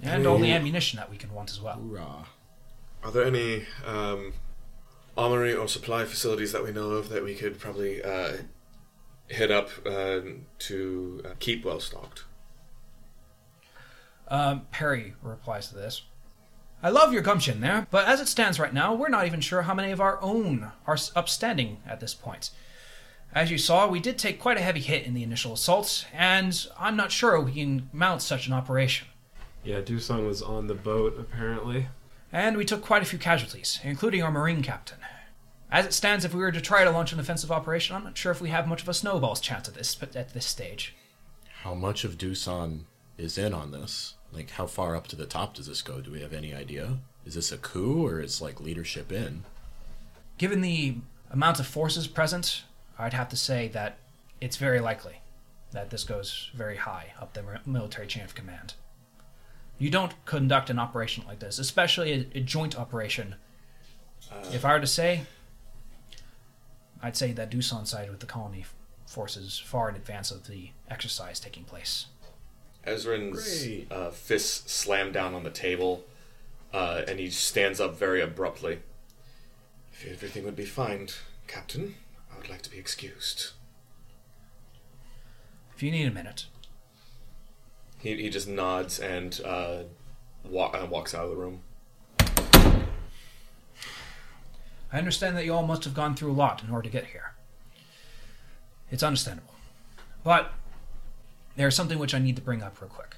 [0.02, 1.74] And all the ammunition that we can want as well.
[1.74, 2.26] Hoorah.
[3.04, 4.32] Are there any um,
[5.16, 8.32] armory or supply facilities that we know of that we could probably uh,
[9.32, 10.20] hit up uh,
[10.58, 12.24] to uh, keep well stocked?
[14.28, 16.02] Um, Perry replies to this.
[16.82, 19.62] I love your gumption there, but as it stands right now, we're not even sure
[19.62, 22.50] how many of our own are upstanding at this point.
[23.34, 26.66] As you saw, we did take quite a heavy hit in the initial assault, and
[26.78, 29.06] I'm not sure we can mount such an operation.
[29.64, 31.86] Yeah, Doosan was on the boat apparently.
[32.32, 34.98] And we took quite a few casualties, including our Marine captain.
[35.72, 38.18] As it stands, if we were to try to launch an offensive operation, I'm not
[38.18, 40.94] sure if we have much of a snowball's chance at this at this stage.
[41.62, 42.80] How much of Doosan
[43.16, 44.14] is in on this?
[44.32, 46.02] Like, how far up to the top does this go?
[46.02, 46.98] Do we have any idea?
[47.24, 49.44] Is this a coup or is like leadership in?
[50.36, 50.98] Given the
[51.30, 52.64] amount of forces present,
[52.98, 53.96] I'd have to say that
[54.42, 55.20] it's very likely
[55.70, 58.74] that this goes very high up the military chain of command.
[59.78, 63.36] You don't conduct an operation like this, especially a, a joint operation.
[64.30, 65.22] Uh, if I were to say,
[67.02, 68.74] I'd say that Doosan sided with the colony f-
[69.06, 72.06] forces far in advance of the exercise taking place.
[72.86, 73.86] Ezrin's Great.
[73.92, 76.04] uh, fists slam down on the table,
[76.72, 78.80] uh, and he stands up very abruptly.
[79.92, 81.08] If everything would be fine,
[81.46, 81.94] Captain,
[82.32, 83.50] I would like to be excused.
[85.76, 86.46] If you need a minute.
[87.98, 89.82] He, he just nods and uh,
[90.44, 91.60] wa- uh, walks out of the room.
[94.92, 97.06] I understand that you all must have gone through a lot in order to get
[97.06, 97.32] here.
[98.90, 99.54] It's understandable.
[100.22, 100.52] But
[101.56, 103.16] there's something which I need to bring up real quick.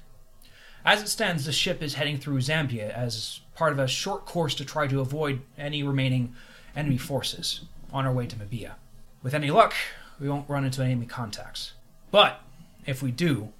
[0.85, 4.55] As it stands, the ship is heading through Zambia as part of a short course
[4.55, 6.35] to try to avoid any remaining
[6.75, 7.61] enemy forces
[7.91, 8.75] on our way to Mabia.
[9.23, 9.73] With any luck,
[10.19, 11.73] we won't run into enemy contacts.
[12.11, 12.39] But
[12.85, 13.51] if we do,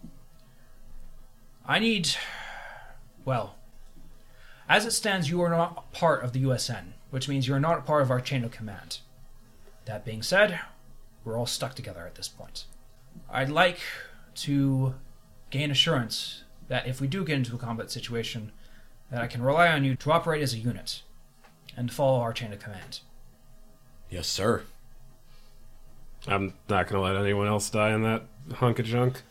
[1.65, 2.09] I need.
[3.25, 3.55] Well,
[4.69, 8.01] as it stands, you are not part of the USN, which means you're not part
[8.01, 8.97] of our chain of command.
[9.85, 10.59] That being said,
[11.23, 12.65] we're all stuck together at this point.
[13.31, 13.79] I'd like
[14.43, 14.95] to
[15.49, 18.51] gain assurance that if we do get into a combat situation,
[19.11, 21.03] that I can rely on you to operate as a unit
[21.77, 22.99] and follow our chain of command.
[24.09, 24.63] Yes, sir.
[26.27, 28.23] I'm not gonna let anyone else die in that
[28.55, 29.21] hunk of junk.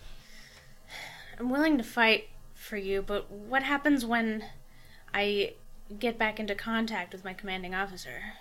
[1.39, 4.43] I'm willing to fight for you, but what happens when
[5.13, 5.53] I
[5.99, 8.35] get back into contact with my commanding officer?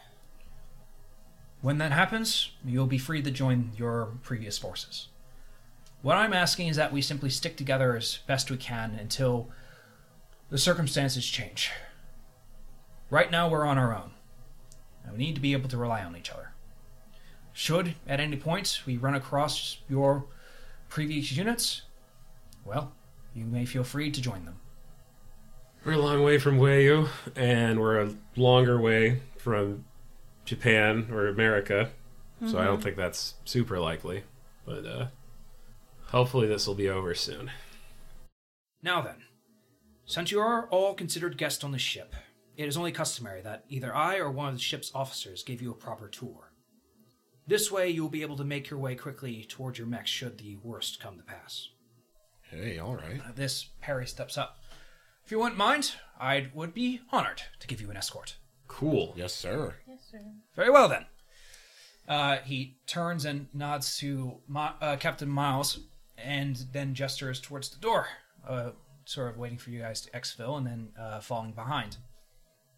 [1.61, 5.07] When that happens, you'll be free to join your previous forces.
[6.01, 9.49] What I'm asking is that we simply stick together as best we can until
[10.49, 11.71] the circumstances change.
[13.09, 14.11] Right now, we're on our own,
[15.03, 16.51] and we need to be able to rely on each other.
[17.53, 20.25] Should, at any point, we run across your
[20.89, 21.83] previous units,
[22.65, 22.91] well,
[23.33, 24.59] you may feel free to join them.
[25.85, 29.83] We're a long way from Wayu, and we're a longer way from
[30.45, 31.89] Japan or America,
[32.47, 34.23] so I don't think that's super likely.
[34.65, 35.07] But uh,
[36.05, 37.51] hopefully, this will be over soon.
[38.81, 39.23] Now then,
[40.05, 42.15] since you are all considered guests on the ship,
[42.55, 45.71] it is only customary that either I or one of the ship's officers give you
[45.71, 46.53] a proper tour.
[47.45, 50.37] This way, you will be able to make your way quickly toward your mech should
[50.37, 51.67] the worst come to pass.
[52.49, 53.19] Hey, all right.
[53.27, 54.59] At this, Perry steps up.
[55.25, 58.37] If you wouldn't mind, I would be honored to give you an escort.
[58.67, 59.13] Cool.
[59.15, 59.75] Yes, sir.
[59.87, 60.19] Yes, sir.
[60.55, 61.05] Very well then.
[62.07, 65.79] Uh, he turns and nods to Mi- uh, Captain Miles,
[66.17, 68.07] and then gestures towards the door,
[68.47, 68.71] uh,
[69.05, 71.97] sort of waiting for you guys to exfil, and then uh, falling behind.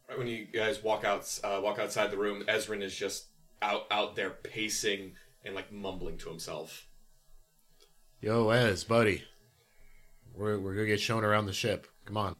[0.07, 3.25] Right when you guys walk out, uh, walk outside the room, Ezrin is just
[3.61, 6.85] out out there pacing and like mumbling to himself.
[8.21, 9.23] Yo, Ez, buddy.
[10.35, 11.87] We're, we're gonna get shown around the ship.
[12.05, 12.35] Come on.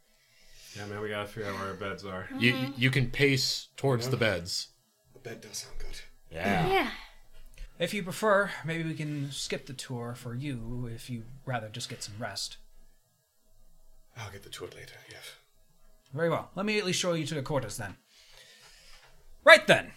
[0.76, 2.28] Yeah, man, we gotta figure out where our beds are.
[2.38, 4.70] You you can pace towards the beds.
[5.14, 6.00] The bed does sound good.
[6.32, 6.68] Yeah.
[6.68, 6.90] Yeah.
[7.80, 11.90] If you prefer, maybe we can skip the tour for you if you rather just
[11.90, 12.58] get some rest.
[14.18, 14.96] I'll get the tour later.
[15.10, 15.24] Yes.
[16.14, 16.50] Very well.
[16.56, 17.96] Let me at least show you to the quarters then.
[19.44, 19.92] Right then.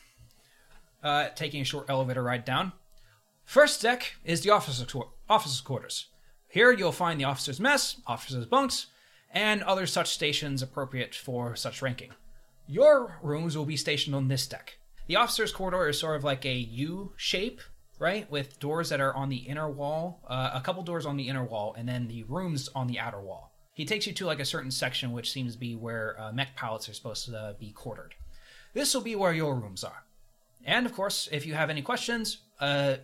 [1.02, 2.72] Uh, taking a short elevator ride down.
[3.44, 6.08] First deck is the officers' quar- officers' quarters.
[6.48, 8.86] Here you'll find the officers' mess, officers' bunks,
[9.30, 12.10] and other such stations appropriate for such ranking.
[12.66, 14.78] Your rooms will be stationed on this deck.
[15.06, 17.60] The officers' corridor is sort of like a U shape,
[17.98, 21.28] right, with doors that are on the inner wall, uh, a couple doors on the
[21.28, 23.52] inner wall, and then the rooms on the outer wall.
[23.72, 26.56] He takes you to like a certain section, which seems to be where uh, mech
[26.56, 28.14] pilots are supposed to uh, be quartered.
[28.74, 30.04] This will be where your rooms are.
[30.64, 32.96] And of course, if you have any questions, uh,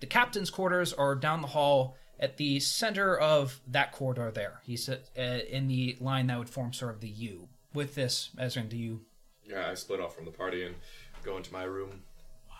[0.00, 4.60] the captain's quarters are down the hall at the center of that corridor there.
[4.64, 7.48] He's uh, in the line that would form sort of the U.
[7.74, 9.02] With this, Ezrin, do you?
[9.44, 10.74] Yeah, I split off from the party and
[11.22, 12.02] go into my room.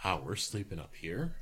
[0.05, 1.35] Wow, we're sleeping up here.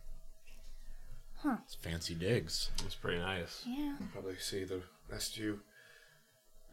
[1.42, 1.56] Huh.
[1.64, 2.70] It's fancy digs.
[2.84, 3.62] It's pretty nice.
[3.66, 3.96] Yeah.
[4.00, 5.60] I'll probably see the rest of you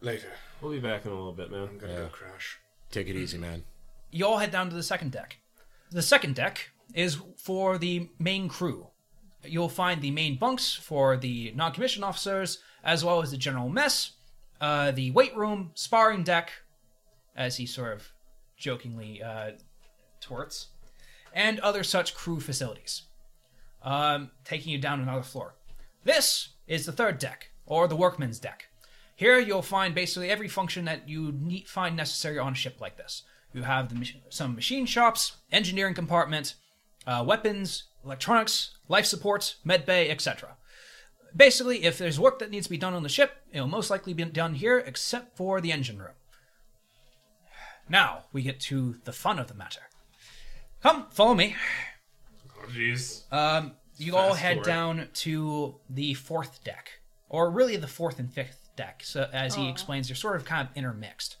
[0.00, 0.28] later.
[0.60, 1.68] We'll be back in a little bit, man.
[1.68, 1.98] I'm gonna Yeah.
[2.00, 2.58] go crash.
[2.90, 3.64] Take it easy, man.
[4.10, 5.38] You all head down to the second deck.
[5.90, 8.88] The second deck is for the main crew.
[9.44, 13.68] You'll find the main bunks for the non commissioned officers, as well as the general
[13.68, 14.12] mess,
[14.60, 16.52] uh, the weight room, sparring deck,
[17.36, 18.12] as he sort of
[18.56, 19.52] jokingly uh,
[20.20, 20.68] torts,
[21.32, 23.02] and other such crew facilities.
[23.82, 25.54] Um, taking you down another floor.
[26.04, 28.68] This is the third deck, or the workman's deck.
[29.16, 32.96] Here you'll find basically every function that you need, find necessary on a ship like
[32.96, 33.24] this.
[33.52, 36.54] You have the, some machine shops, engineering compartment,
[37.06, 40.56] uh, weapons, electronics, life support, med bay, etc.
[41.34, 44.12] Basically, if there's work that needs to be done on the ship, it'll most likely
[44.12, 46.14] be done here, except for the engine room.
[47.88, 49.80] Now we get to the fun of the matter.
[50.82, 51.56] Come, follow me.
[52.58, 53.32] Oh, jeez.
[53.32, 54.66] Um, you all head forward.
[54.66, 59.02] down to the fourth deck, or really the fourth and fifth deck.
[59.04, 61.36] So, as he explains, they're sort of kind of intermixed.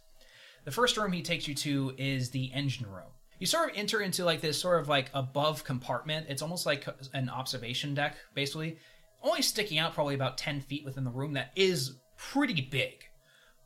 [0.64, 3.11] The first room he takes you to is the engine room.
[3.42, 6.26] You sort of enter into like this sort of like above compartment.
[6.28, 8.78] It's almost like an observation deck, basically.
[9.20, 13.02] only sticking out probably about 10 feet within the room that is pretty big.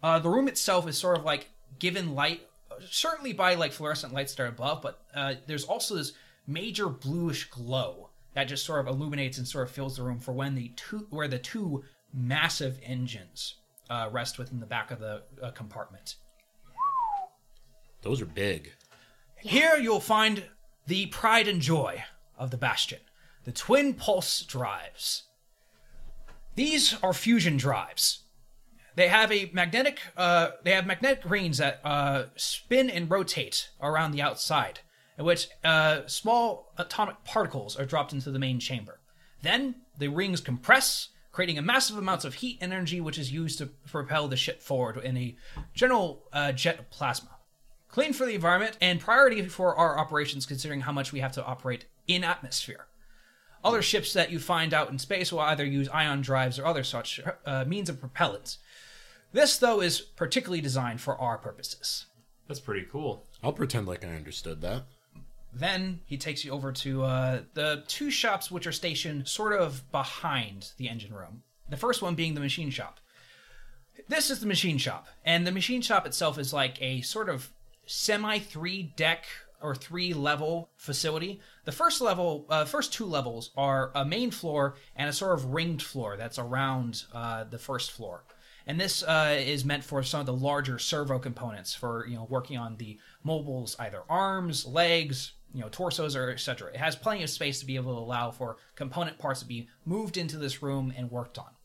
[0.02, 2.40] Uh, the room itself is sort of like given light,
[2.88, 6.14] certainly by like fluorescent lights that are above, but uh, there's also this
[6.46, 10.32] major bluish glow that just sort of illuminates and sort of fills the room for
[10.32, 13.56] when the two where the two massive engines
[13.90, 16.14] uh, rest within the back of the uh, compartment.
[18.00, 18.72] Those are big.
[19.40, 20.44] Here you'll find
[20.86, 22.04] the pride and joy
[22.38, 23.00] of the Bastion,
[23.44, 25.24] the twin pulse drives.
[26.54, 28.22] These are fusion drives.
[28.94, 30.00] They have a magnetic.
[30.16, 34.80] Uh, they have magnetic rings that uh, spin and rotate around the outside,
[35.18, 39.00] in which uh, small atomic particles are dropped into the main chamber.
[39.42, 43.66] Then the rings compress, creating a massive amounts of heat energy, which is used to
[43.66, 45.36] propel the ship forward in a
[45.74, 47.35] general uh, jet of plasma.
[47.88, 51.44] Clean for the environment and priority for our operations, considering how much we have to
[51.44, 52.86] operate in atmosphere.
[53.64, 56.84] Other ships that you find out in space will either use ion drives or other
[56.84, 58.58] such uh, means of propellants.
[59.32, 62.06] This, though, is particularly designed for our purposes.
[62.46, 63.26] That's pretty cool.
[63.42, 64.84] I'll pretend like I understood that.
[65.52, 69.90] Then he takes you over to uh, the two shops which are stationed sort of
[69.90, 71.42] behind the engine room.
[71.68, 73.00] The first one being the machine shop.
[74.08, 77.50] This is the machine shop, and the machine shop itself is like a sort of
[77.86, 79.26] semi three deck
[79.62, 81.40] or three level facility.
[81.64, 85.46] The first level, uh, first two levels are a main floor and a sort of
[85.46, 88.24] ringed floor that's around uh, the first floor.
[88.66, 92.26] And this uh, is meant for some of the larger servo components for you know
[92.28, 96.72] working on the mobiles, either arms, legs, you know torsos, or etc.
[96.72, 99.68] It has plenty of space to be able to allow for component parts to be
[99.84, 101.55] moved into this room and worked on.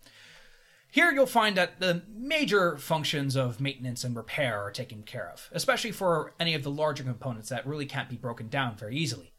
[0.91, 5.49] Here you'll find that the major functions of maintenance and repair are taken care of,
[5.53, 9.31] especially for any of the larger components that really can't be broken down very easily.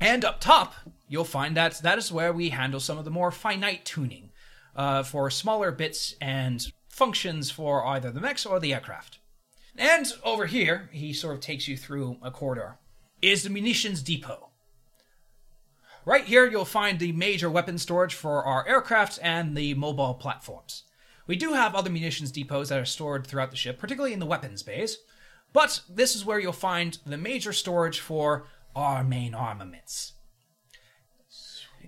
[0.00, 0.74] And up top,
[1.08, 4.30] you'll find that that is where we handle some of the more finite tuning
[4.76, 9.18] uh, for smaller bits and functions for either the mechs or the aircraft.
[9.78, 12.76] And over here, he sort of takes you through a corridor,
[13.22, 14.50] is the munitions depot.
[16.04, 20.82] Right here, you'll find the major weapon storage for our aircraft and the mobile platforms.
[21.28, 24.26] We do have other munitions depots that are stored throughout the ship, particularly in the
[24.26, 24.98] weapons bays,
[25.52, 30.14] but this is where you'll find the major storage for our main armaments.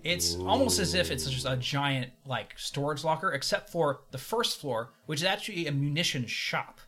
[0.04, 4.60] It's almost as if it's just a giant like storage locker, except for the first
[4.60, 6.80] floor, which is actually a munitions shop.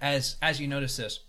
[0.00, 1.20] As as you notice this,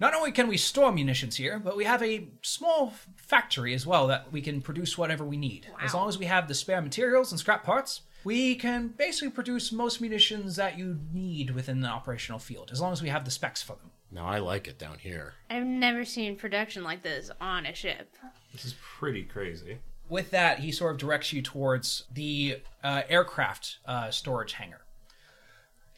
[0.00, 4.06] not only can we store munitions here, but we have a small factory as well
[4.06, 5.66] that we can produce whatever we need.
[5.82, 9.72] As long as we have the spare materials and scrap parts, we can basically produce
[9.72, 13.30] most munitions that you need within the operational field, as long as we have the
[13.30, 13.90] specs for them.
[14.10, 15.34] Now I like it down here.
[15.50, 18.16] I've never seen production like this on a ship.
[18.52, 19.78] This is pretty crazy.
[20.08, 24.80] With that, he sort of directs you towards the uh, aircraft uh, storage hangar.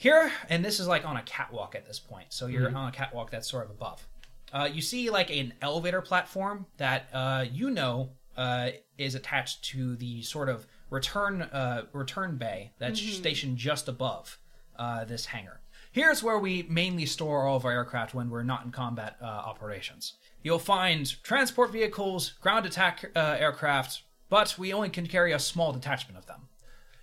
[0.00, 2.90] Here, and this is like on a catwalk at this point, so you're on a
[2.90, 4.08] catwalk that's sort of above.
[4.50, 9.96] Uh, you see like an elevator platform that uh, you know uh, is attached to
[9.96, 14.38] the sort of return uh, return bay that's stationed just above
[14.78, 15.60] uh, this hangar.
[15.92, 19.26] Here's where we mainly store all of our aircraft when we're not in combat uh,
[19.26, 20.14] operations.
[20.42, 25.74] You'll find transport vehicles, ground attack uh, aircraft, but we only can carry a small
[25.74, 26.48] detachment of them.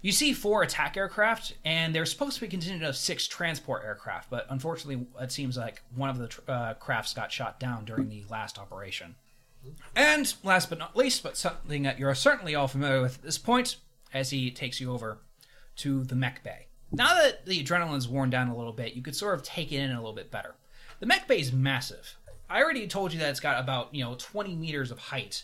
[0.08, 4.30] You see four attack aircraft, and they're supposed to be contingent of six transport aircraft,
[4.30, 8.08] but unfortunately, it seems like one of the tr- uh, crafts got shot down during
[8.08, 9.16] the last operation.
[9.98, 13.38] And last but not least, but something that you're certainly all familiar with at this
[13.38, 13.76] point,
[14.14, 15.18] as he takes you over
[15.76, 16.68] to the mech bay.
[16.90, 19.82] Now that the adrenaline's worn down a little bit, you could sort of take it
[19.82, 20.56] in a little bit better.
[21.02, 22.16] The mech bay is massive.
[22.50, 25.44] I already told you that it's got about, you know, 20 meters of height,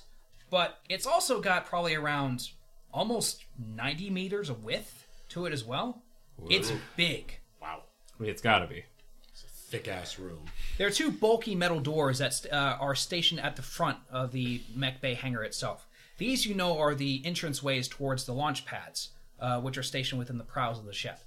[0.49, 2.51] but it's also got probably around
[2.93, 6.03] almost 90 meters of width to it as well.
[6.49, 7.39] It's big.
[7.61, 7.81] Wow.
[8.17, 8.83] I mean, it's got to be.
[9.31, 10.45] It's a thick ass room.
[10.77, 14.61] There are two bulky metal doors that uh, are stationed at the front of the
[14.75, 15.87] mech bay hangar itself.
[16.17, 20.19] These, you know, are the entrance ways towards the launch pads, uh, which are stationed
[20.19, 21.19] within the prows of the ship.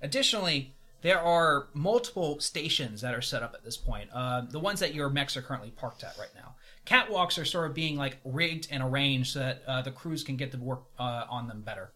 [0.00, 4.08] Additionally, there are multiple stations that are set up at this point.
[4.12, 6.54] Uh, the ones that your mechs are currently parked at right now.
[6.88, 10.36] Catwalks are sort of being like rigged and arranged so that uh, the crews can
[10.36, 11.92] get to work uh, on them better.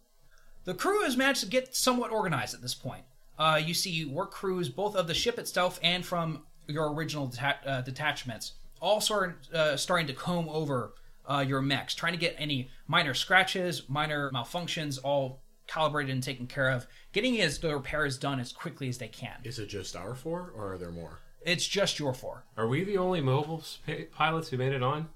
[0.64, 3.04] The crew has managed to get somewhat organized at this point.
[3.38, 7.66] Uh, you see work crews both of the ship itself and from your original deta-
[7.66, 10.92] uh, detachments, all sort of, uh, starting to comb over
[11.26, 16.46] uh, your mechs, trying to get any minor scratches, minor malfunctions, all calibrated and taken
[16.46, 19.36] care of, getting as the repairs done as quickly as they can.
[19.42, 21.18] Is it just our four, or are there more?
[21.44, 22.44] It's just your four.
[22.56, 25.08] Are we the only mobile sp- pilots who made it on?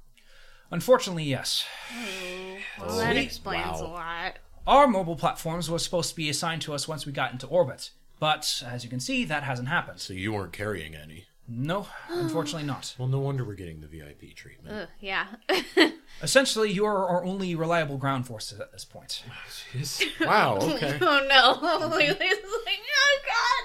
[0.70, 1.64] Unfortunately, yes.
[2.80, 3.86] Well, that explains Wow.
[3.86, 4.38] a lot.
[4.66, 7.90] Our mobile platforms were supposed to be assigned to us once we got into orbit,
[8.18, 10.00] but as you can see, that hasn't happened.
[10.00, 11.26] So you weren't carrying any.
[11.48, 12.92] No, unfortunately not.
[12.98, 14.74] Well, no wonder we're getting the VIP treatment.
[14.74, 15.26] Ugh, yeah.
[16.22, 19.22] Essentially, you are our only reliable ground forces at this point.
[20.20, 20.56] Wow.
[20.74, 20.98] Okay.
[21.00, 21.86] oh no.
[21.86, 23.18] Lily's like, oh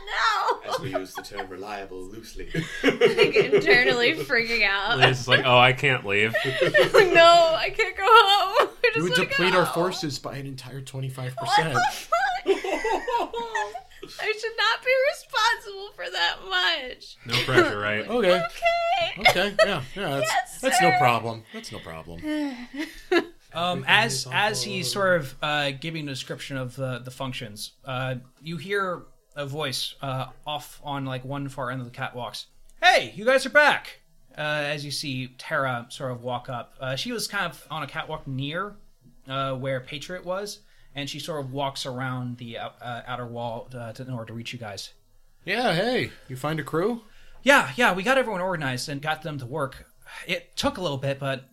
[0.06, 2.49] god, As we use the term reliable loosely.
[2.84, 4.99] like internally freaking out.
[4.99, 6.34] It's just like, oh, I can't leave.
[6.34, 6.62] like,
[7.14, 8.70] no, I can't go home.
[8.84, 9.60] I just You would deplete go.
[9.60, 11.34] our forces by an entire 25.
[11.38, 11.74] What percent.
[11.74, 12.12] the fuck?
[14.20, 17.18] I should not be responsible for that much.
[17.26, 18.08] No pressure, right?
[18.08, 18.41] Okay.
[18.41, 19.30] Okay.
[19.30, 19.56] Okay.
[19.66, 19.82] Yeah.
[19.95, 20.10] Yeah.
[20.20, 21.43] That's, Yes, that's no problem.
[21.54, 22.22] That's no problem.
[23.54, 28.16] Um, as as he's sort of uh, giving a description of the the functions, uh,
[28.41, 29.04] you hear
[29.36, 32.46] a voice uh, off on like one far end of the catwalks.
[32.82, 34.00] Hey, you guys are back!
[34.38, 37.84] Uh, as you see Tara sort of walk up, uh, she was kind of on
[37.84, 38.76] a catwalk near
[39.28, 40.60] uh, where Patriot was,
[40.96, 44.34] and she sort of walks around the uh, outer wall uh, to, in order to
[44.34, 44.94] reach you guys.
[45.46, 45.74] Yeah.
[45.74, 47.02] Hey, you find a crew?
[47.44, 49.88] Yeah, yeah, we got everyone organized and got them to work.
[50.28, 51.46] It took a little bit, but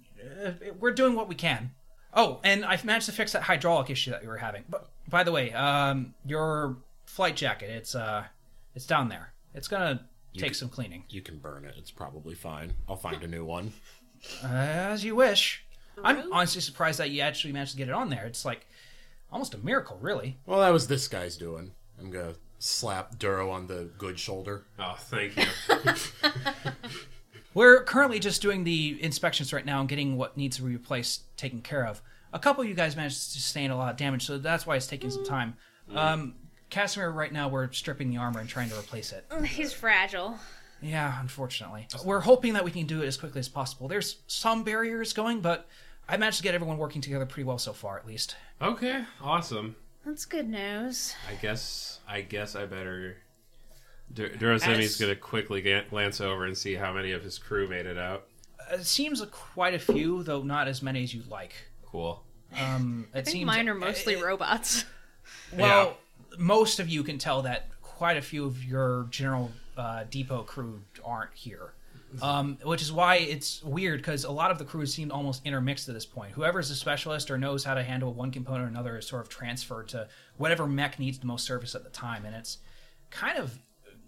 [0.44, 1.70] uh, we're doing what we can.
[2.12, 4.64] Oh, and I've managed to fix that hydraulic issue that we were having.
[4.68, 6.76] But by the way, um, your
[7.08, 8.24] flight jacket, it's uh,
[8.74, 9.32] it's down there.
[9.54, 10.06] It's gonna
[10.36, 11.04] take some cleaning.
[11.08, 11.74] You can burn it.
[11.76, 12.74] It's probably fine.
[12.88, 13.72] I'll find a new one.
[14.44, 15.64] As you wish.
[16.04, 18.24] I'm honestly surprised that you actually managed to get it on there.
[18.24, 18.66] It's like
[19.32, 20.38] almost a miracle, really.
[20.46, 21.72] Well, that was this guy's doing.
[21.98, 24.64] I'm gonna slap Duro on the good shoulder.
[24.78, 25.46] Oh, thank you.
[27.54, 31.36] We're currently just doing the inspections right now and getting what needs to be replaced
[31.36, 32.00] taken care of.
[32.32, 34.76] A couple of you guys managed to sustain a lot of damage, so that's why
[34.76, 35.56] it's taking some time.
[35.94, 36.34] Um,
[36.70, 39.24] Casimir, right now, we're stripping the armor and trying to replace it.
[39.44, 40.38] He's fragile.
[40.82, 41.88] Yeah, unfortunately.
[42.04, 43.88] We're hoping that we can do it as quickly as possible.
[43.88, 45.66] There's some barriers going, but
[46.08, 48.36] I managed to get everyone working together pretty well so far, at least.
[48.62, 49.76] Okay, awesome.
[50.06, 51.14] That's good news.
[51.28, 53.16] I guess I guess I better.
[54.12, 55.60] Dur- Durosimi's gonna quickly
[55.90, 58.26] glance over and see how many of his crew made it out.
[58.72, 61.52] It seems like quite a few, though not as many as you'd like.
[61.84, 62.22] Cool.
[62.58, 64.84] Um, it I think seems mine are mostly it- robots.
[65.54, 65.98] Well,
[66.36, 70.82] most of you can tell that quite a few of your general uh, depot crew
[71.04, 71.72] aren't here.
[72.22, 75.88] Um, which is why it's weird because a lot of the crews seem almost intermixed
[75.90, 76.32] at this point.
[76.32, 79.28] Whoever's a specialist or knows how to handle one component or another is sort of
[79.28, 80.08] transferred to
[80.38, 82.58] whatever mech needs the most service at the time, and it's
[83.10, 83.58] kind of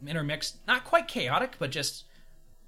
[0.07, 2.05] intermixed, not quite chaotic, but just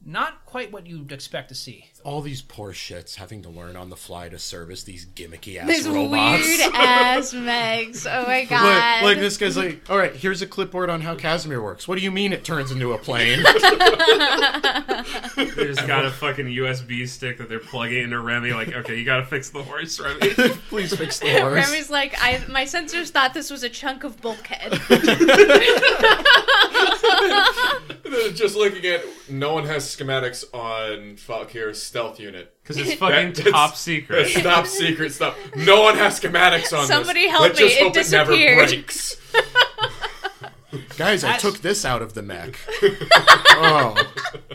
[0.04, 1.86] not quite what you'd expect to see.
[2.04, 5.68] All these poor shits having to learn on the fly to service these gimmicky ass
[5.68, 6.42] These robots.
[6.46, 8.06] weird ass megs.
[8.10, 9.02] Oh my god.
[9.04, 11.86] Like, like this guy's like, all right, here's a clipboard on how Casimir works.
[11.86, 13.44] What do you mean it turns into a plane?
[15.34, 18.52] They just got a fucking USB stick that they're plugging into Remy.
[18.52, 20.30] Like, okay, you gotta fix the horse, Remy.
[20.68, 21.54] Please fix the horse.
[21.70, 24.72] Remy's like, I my sensors thought this was a chunk of bulkhead.
[28.34, 32.48] Just looking at, no one has schematics on Falkir's stealth unit.
[32.62, 34.20] Because it's fucking That- top it's- secret.
[34.28, 35.36] It's top secret stuff.
[35.56, 36.88] No one has schematics on this.
[36.88, 37.30] Somebody this.
[37.32, 38.68] help Let's me, just it hope it never disappeared.
[38.68, 39.16] breaks.
[40.96, 42.56] Guys, I took this out of the mech.
[43.50, 43.94] oh,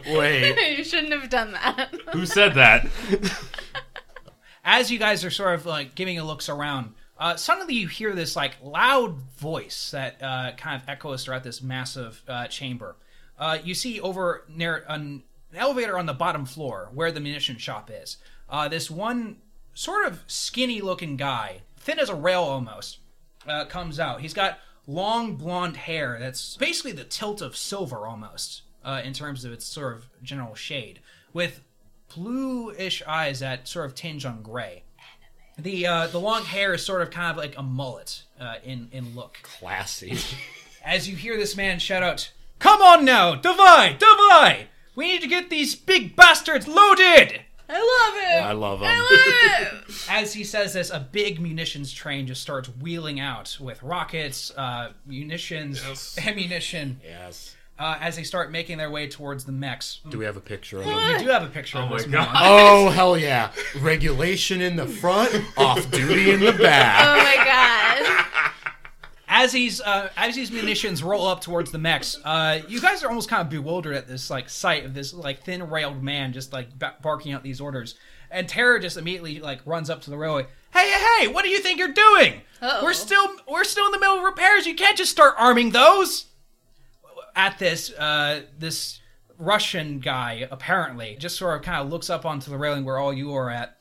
[0.07, 0.77] wait.
[0.77, 1.93] you shouldn't have done that.
[2.13, 2.87] Who said that?
[4.63, 8.13] as you guys are sort of like giving a looks around, uh, suddenly you hear
[8.15, 12.95] this like loud voice that uh, kind of echoes throughout this massive uh, chamber.
[13.37, 15.23] Uh, you see over near an
[15.55, 18.17] elevator on the bottom floor where the munition shop is.
[18.49, 19.37] Uh, this one
[19.73, 22.99] sort of skinny looking guy, thin as a rail almost,
[23.47, 24.21] uh, comes out.
[24.21, 29.43] He's got long blonde hair that's basically the tilt of silver almost uh, in terms
[29.45, 30.99] of its sort of general shade,
[31.33, 31.61] with
[32.13, 34.83] bluish eyes that sort of tinge on gray.
[35.59, 38.89] The uh, the long hair is sort of kind of like a mullet uh, in
[38.91, 39.39] in look.
[39.41, 40.17] Classy.
[40.85, 44.67] As you hear this man shout out, "Come on now, divide, divide!
[44.97, 48.43] We need to get these big bastards loaded!" I love it.
[48.45, 48.87] I love him.
[48.89, 50.07] I love it.
[50.09, 54.93] As he says this, a big munitions train just starts wheeling out with rockets, uh,
[55.05, 56.17] munitions, Yes.
[56.25, 57.55] ammunition, Yes.
[57.77, 59.99] uh, as they start making their way towards the mechs.
[60.09, 60.97] Do we have a picture of him?
[60.97, 62.11] You do have a picture Oh of my this God.
[62.13, 62.27] man.
[62.35, 63.51] Oh, hell yeah.
[63.81, 67.05] Regulation in the front, off duty in the back.
[67.05, 68.16] Oh my god.
[69.37, 73.07] As these uh, as these munitions roll up towards the mechs, uh, you guys are
[73.07, 76.51] almost kind of bewildered at this like sight of this like thin railed man just
[76.51, 77.93] like ba- barking out these orders.
[78.31, 80.47] And Tara just immediately like runs up to the railway.
[80.73, 81.27] Hey, hey, hey!
[81.27, 82.41] What do you think you're doing?
[82.63, 82.83] Uh-oh.
[82.83, 84.65] We're still we're still in the middle of repairs.
[84.65, 86.25] You can't just start arming those.
[87.35, 88.99] At this, uh, this
[89.37, 93.13] Russian guy apparently just sort of kind of looks up onto the railing where all
[93.13, 93.77] you are at.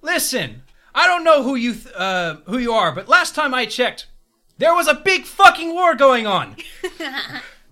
[0.00, 0.62] Listen,
[0.94, 3.66] I I don't know who you th- uh, who you are, but last time I
[3.66, 4.06] checked,
[4.62, 6.56] there was a big fucking war going on.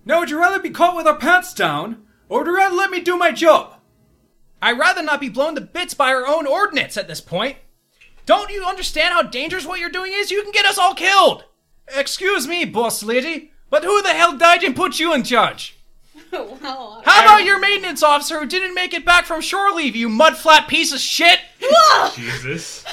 [0.05, 2.91] Now, would you rather be caught with our pants down, or would you rather let
[2.91, 3.75] me do my job?
[4.63, 7.59] I'd rather not be blown to bits by our own ordnance at this point.
[8.27, 10.31] Don't you understand how dangerous what you're doing is?
[10.31, 11.45] You can get us all killed.
[11.95, 15.77] Excuse me, boss lady, but who the hell died and put you in charge?
[16.33, 20.09] well, How about your maintenance officer who didn't make it back from shore leave, you
[20.09, 21.41] mudflat piece of shit?
[22.15, 22.85] Jesus.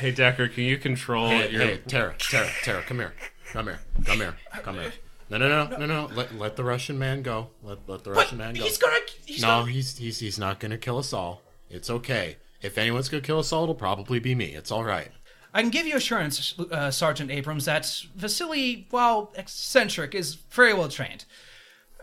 [0.00, 1.60] Hey Decker, can you control Hey, your?
[1.62, 3.14] hey, Tara, Tara, Tara, come here,
[3.52, 4.92] come here, come here, come here.
[5.30, 6.10] No, no, no, no, no.
[6.14, 7.48] Let let the Russian man go.
[7.62, 8.64] Let let the But Russian man go.
[8.64, 8.98] he's gonna.
[9.24, 11.42] He's no, gonna, he's he's he's not gonna kill us all.
[11.68, 12.36] It's okay.
[12.62, 14.46] If anyone's gonna kill us all, it'll probably be me.
[14.54, 15.10] It's all right.
[15.54, 17.84] I can give you assurance, uh, Sergeant Abrams, that
[18.16, 21.24] Vasily, while eccentric, is very well trained.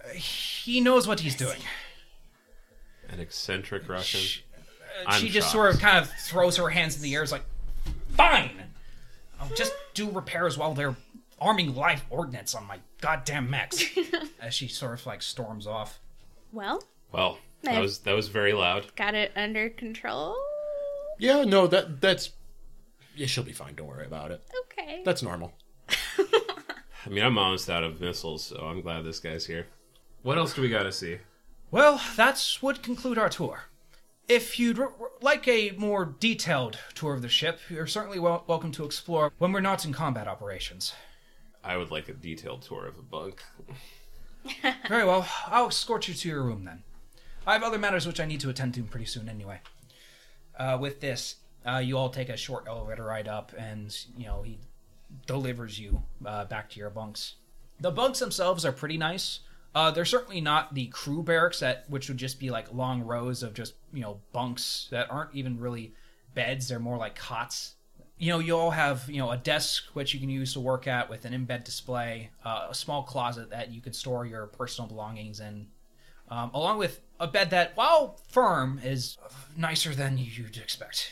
[0.03, 1.59] Uh, He knows what he's doing.
[3.09, 4.43] An eccentric Russian.
[5.05, 7.43] Uh, she just sort of kind of throws her hands in the air, is like,
[8.17, 8.63] "Fine,
[9.39, 10.95] I'll just do repairs while they're
[11.39, 13.83] arming live ordnance on my goddamn mechs."
[14.41, 15.99] As she sort of like storms off.
[16.51, 17.81] well, Well, that Hey.
[17.81, 18.93] was that was very loud.
[18.95, 20.35] got it under control.
[21.19, 22.31] Yeah, no, that that's.
[23.15, 23.73] Yeah, she'll be fine.
[23.75, 24.43] Don't worry about it.
[24.65, 25.01] Okay.
[25.03, 25.53] That's normal.
[26.19, 29.65] I mean, I'm almost out of missiles, so I'm glad this guy's here.
[30.23, 31.17] What else do we got to see?
[31.71, 33.63] Well, that's would conclude our tour.
[34.27, 38.43] If you'd r- r- like a more detailed tour of the ship, you're certainly wel-
[38.47, 40.93] welcome to explore when we're not in combat operations.
[41.63, 43.41] I would like a detailed tour of a bunk.
[44.87, 46.83] Very well, I'll escort you to your room then.
[47.45, 49.61] I have other matters which I need to attend to pretty soon anyway.
[50.57, 54.41] Uh, with this, uh, you all take a short elevator ride up, and you know
[54.41, 54.59] he
[55.25, 57.35] delivers you uh, back to your bunks.
[57.79, 59.39] The bunks themselves are pretty nice.
[59.77, 63.43] Uh, they're certainly not the crew barracks that which would just be like long rows
[63.43, 65.93] of just you know bunks that aren't even really
[66.33, 66.67] beds.
[66.67, 67.75] They're more like cots.
[68.17, 70.87] You know, you all have you know a desk which you can use to work
[70.87, 74.87] at with an in-bed display, uh, a small closet that you can store your personal
[74.87, 75.67] belongings in,
[76.29, 79.19] um, along with a bed that, while firm, is
[79.55, 81.11] nicer than you'd expect.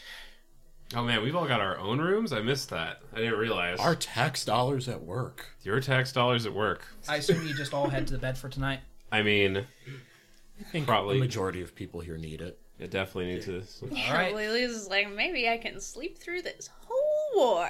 [0.94, 2.32] Oh man, we've all got our own rooms.
[2.32, 3.02] I missed that.
[3.14, 3.80] I didn't realize.
[3.80, 5.48] Our tax dollars at work.
[5.64, 6.86] Your tax dollars at work.
[7.10, 8.82] I assume you just all head to the bed for tonight.
[9.12, 11.16] I mean, I think Probably.
[11.16, 12.60] the majority of people here need it.
[12.80, 13.64] it definitely needs to.
[13.92, 14.36] Yeah, right.
[14.36, 17.70] Lily's is like, maybe I can sleep through this whole war.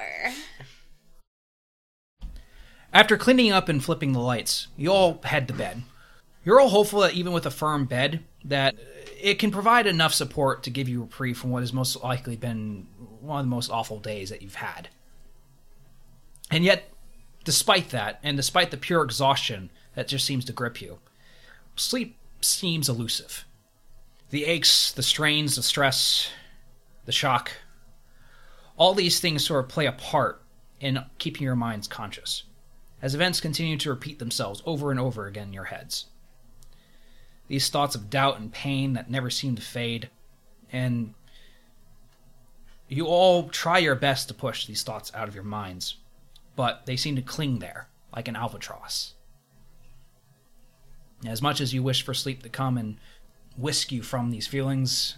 [2.93, 5.83] After cleaning up and flipping the lights, you all head to bed.
[6.43, 8.75] You're all hopeful that even with a firm bed, that
[9.19, 12.87] it can provide enough support to give you reprieve from what has most likely been
[13.25, 14.89] one of the most awful days that you've had.
[16.51, 16.89] And yet,
[17.43, 20.99] despite that, and despite the pure exhaustion that just seems to grip you,
[21.75, 23.45] sleep seems elusive.
[24.29, 26.29] The aches, the strains, the stress,
[27.05, 27.51] the shock,
[28.77, 30.41] all these things sort of play a part
[30.79, 32.43] in keeping your minds conscious
[33.01, 36.05] as events continue to repeat themselves over and over again in your heads.
[37.47, 40.09] These thoughts of doubt and pain that never seem to fade,
[40.71, 41.13] and
[42.87, 45.97] you all try your best to push these thoughts out of your minds,
[46.55, 49.13] but they seem to cling there like an albatross.
[51.25, 52.97] As much as you wish for sleep to come and
[53.57, 55.17] whisk you from these feelings,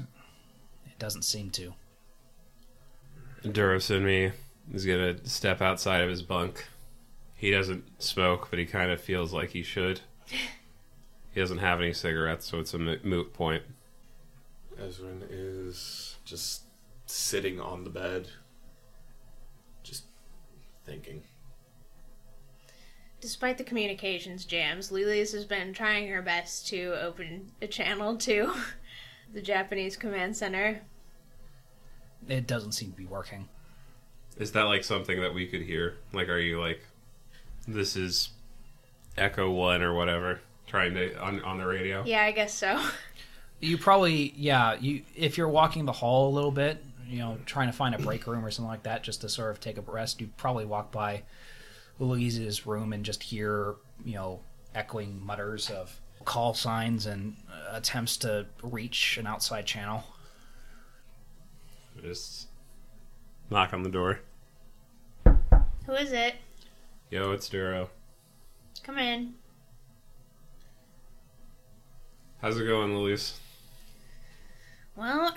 [0.86, 1.74] it doesn't seem to.
[3.43, 4.32] Durosimi
[4.74, 6.65] is gonna step outside of his bunk.
[7.36, 10.01] He doesn't smoke, but he kind of feels like he should.
[11.34, 13.61] He doesn't have any cigarettes, so it's a moot point.
[14.82, 16.63] Ezrin is just
[17.08, 18.28] sitting on the bed,
[19.82, 20.03] just
[20.86, 21.24] thinking.
[23.20, 28.53] Despite the communications jams, Lily's has been trying her best to open a channel to
[29.34, 30.82] the Japanese command center.
[32.28, 33.47] It doesn't seem to be working.
[34.38, 35.95] Is that like something that we could hear?
[36.14, 36.82] Like, are you like,
[37.68, 38.30] this is
[39.18, 42.03] Echo One or whatever, trying to on on the radio?
[42.05, 42.80] Yeah, I guess so.
[43.60, 44.76] You probably, yeah.
[44.80, 46.78] You if you're walking the hall a little bit,
[47.08, 49.51] you know, trying to find a break room or something like that, just to sort
[49.51, 51.24] of take a rest, you'd probably walk by
[51.99, 54.41] Louise's room and just hear, you know,
[54.76, 60.03] echoing mutters of call signs and uh, attempts to reach an outside channel.
[62.01, 62.47] Just
[63.49, 64.20] knock on the door.
[65.86, 66.36] Who is it?
[67.10, 67.89] Yo, it's Duro.
[68.84, 69.34] Come in.
[72.41, 73.39] How's it going, Louise?
[74.95, 75.34] Well,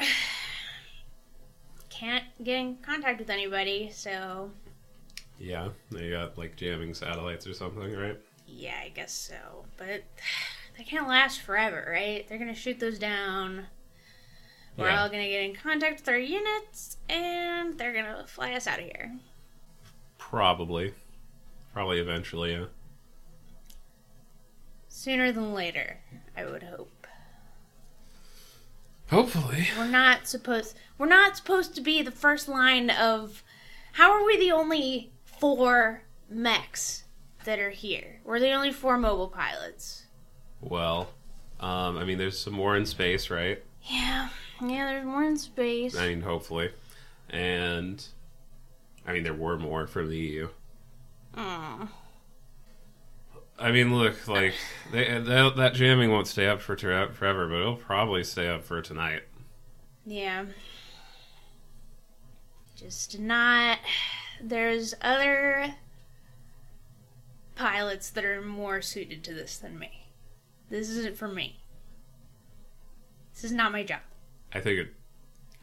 [2.01, 4.51] can't get in contact with anybody, so
[5.38, 8.18] Yeah, they got like jamming satellites or something, right?
[8.46, 9.64] yeah, I guess so.
[9.76, 10.03] But
[10.78, 12.26] they can't last forever, right?
[12.28, 13.66] They're gonna shoot those down.
[14.76, 15.03] We're Yeah.
[15.03, 18.86] all gonna get in contact with our units, and they're gonna fly us out of
[18.86, 19.18] here.
[20.16, 20.94] Probably.
[21.74, 22.66] Probably eventually, yeah.
[24.88, 25.98] Sooner than later,
[26.36, 26.99] I would hope.
[29.11, 29.69] Hopefully.
[29.77, 30.77] We're not supposed.
[30.97, 33.43] We're not supposed to be the first line of.
[33.95, 37.03] How are we the only four mechs
[37.45, 38.21] that are here?
[38.25, 40.05] We're the only four mobile pilots.
[40.61, 41.11] Well,
[41.59, 43.63] um, I mean, there's some more in space, right?
[43.83, 44.29] Yeah,
[44.63, 44.93] yeah.
[44.93, 45.97] There's more in space.
[45.97, 46.71] I mean, hopefully.
[47.31, 48.05] And,
[49.07, 50.49] I mean, there were more from the EU.
[51.37, 51.89] Aw.
[53.61, 54.55] I mean, look, like,
[54.91, 58.65] they, that, that jamming won't stay up for ter- forever, but it'll probably stay up
[58.65, 59.23] for tonight.
[60.07, 60.47] Yeah.
[62.75, 63.79] Just not.
[64.43, 65.75] There's other
[67.55, 70.07] pilots that are more suited to this than me.
[70.71, 71.61] This isn't for me.
[73.35, 74.01] This is not my job.
[74.55, 74.95] I think it.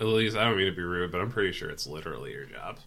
[0.05, 2.77] least I don't mean to be rude, but I'm pretty sure it's literally your job.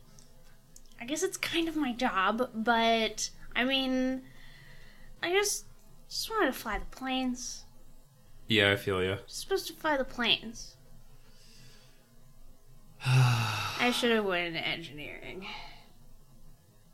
[1.00, 4.22] I guess it's kind of my job, but I mean,
[5.22, 5.66] I just
[6.08, 7.64] just wanted to fly the planes.
[8.48, 9.18] Yeah, I feel you.
[9.26, 10.76] Supposed to fly the planes.
[13.06, 15.46] I should have went into engineering.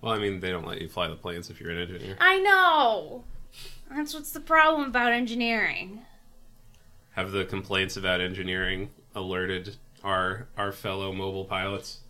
[0.00, 2.16] Well, I mean, they don't let you fly the planes if you're an engineer.
[2.20, 3.24] I know.
[3.90, 6.02] That's what's the problem about engineering.
[7.12, 12.00] Have the complaints about engineering alerted our our fellow mobile pilots?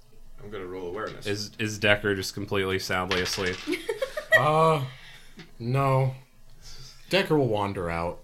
[0.43, 1.27] I'm gonna roll awareness.
[1.27, 3.57] Is is Decker just completely soundly asleep?
[4.37, 4.83] Uh,
[5.59, 6.15] no.
[7.11, 8.21] Decker will wander out.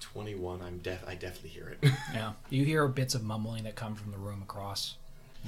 [0.00, 0.62] 21.
[0.62, 1.02] I'm def.
[1.06, 1.90] I definitely hear it.
[2.14, 2.32] Yeah.
[2.50, 4.96] You hear bits of mumbling that come from the room across.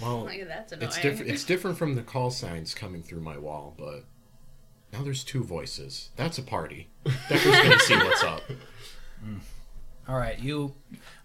[0.00, 0.88] Well, oh, Like that's annoying.
[0.88, 1.30] it's different.
[1.30, 4.04] It's different from the call signs coming through my wall, but
[4.92, 6.10] now there's two voices.
[6.16, 6.88] That's a party.
[7.28, 8.42] Decker's gonna see what's up.
[9.22, 9.38] Mm.
[10.08, 10.72] All right, you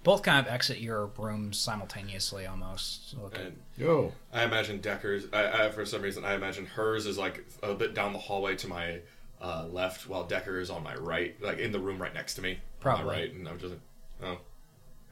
[0.03, 3.15] both kind of exit your rooms simultaneously, almost.
[3.17, 5.27] Look at- and Yo, I imagine Decker's.
[5.31, 8.57] I, I for some reason I imagine hers is like a bit down the hallway
[8.57, 8.99] to my
[9.45, 12.41] uh, left, while Decker is on my right, like in the room right next to
[12.41, 12.51] me.
[12.53, 13.05] on Probably.
[13.05, 13.81] my right, and I'm just like,
[14.23, 14.37] oh,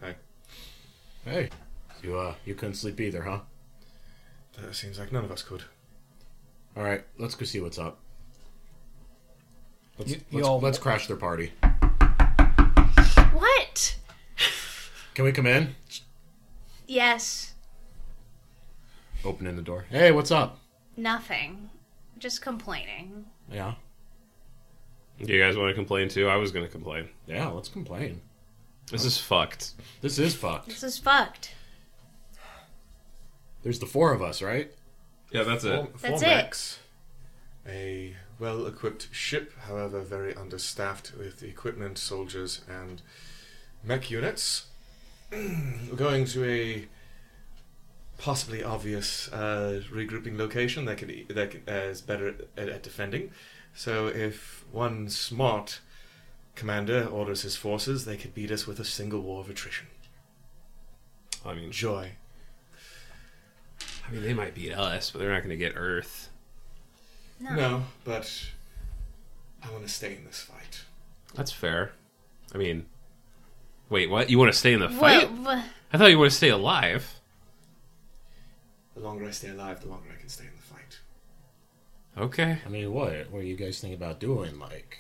[0.01, 0.15] hey.
[1.25, 1.49] hey,
[2.01, 3.39] you uh, you couldn't sleep either, huh?
[4.59, 5.63] That seems like none of us could.
[6.75, 7.99] All right, let's go see what's up.
[9.99, 11.51] Let's You- you let's, all- let's crash their party.
[13.33, 13.95] What?
[15.13, 15.75] Can we come in?
[16.87, 17.53] Yes.
[19.23, 19.85] Opening the door.
[19.89, 20.59] Hey, what's up?
[20.97, 21.69] Nothing.
[22.19, 23.25] Just complaining.
[23.51, 23.77] Yeah, Do
[25.19, 26.27] you guys want to complain too?
[26.27, 27.09] I was going to complain.
[27.27, 27.47] yeah.
[27.49, 28.21] Let's complain.
[28.91, 29.71] This is fucked.
[30.01, 30.67] This is fucked.
[30.67, 31.53] This is fucked.
[33.63, 34.71] There's the four of us, right?
[35.31, 36.21] Yeah, that's Four, That's four it.
[36.35, 36.79] mechs,
[37.67, 43.01] a well-equipped ship, however very understaffed with equipment, soldiers, and
[43.83, 44.65] mech units.
[45.31, 46.87] We're going to a
[48.19, 53.31] possibly obvious uh, regrouping location that could that could, uh, is better at, at defending.
[53.73, 55.79] So if one smart
[56.55, 59.87] commander orders his forces, they could beat us with a single war of attrition.
[61.45, 62.11] I mean, Joy.
[64.07, 66.29] I mean, they might beat us, but they're not going to get Earth.
[67.39, 67.55] No.
[67.55, 68.45] No, but
[69.63, 70.81] I want to stay in this fight.
[71.33, 71.91] That's fair.
[72.53, 72.85] I mean,
[73.89, 74.29] wait, what?
[74.29, 75.29] You want to stay in the fight?
[75.31, 77.19] Well, wh- I thought you want to stay alive.
[78.93, 80.52] The longer I stay alive, the longer I can stay in the fight.
[82.17, 82.59] Okay.
[82.65, 83.31] I mean, what?
[83.31, 84.59] What do you guys think about doing?
[84.59, 84.99] Like,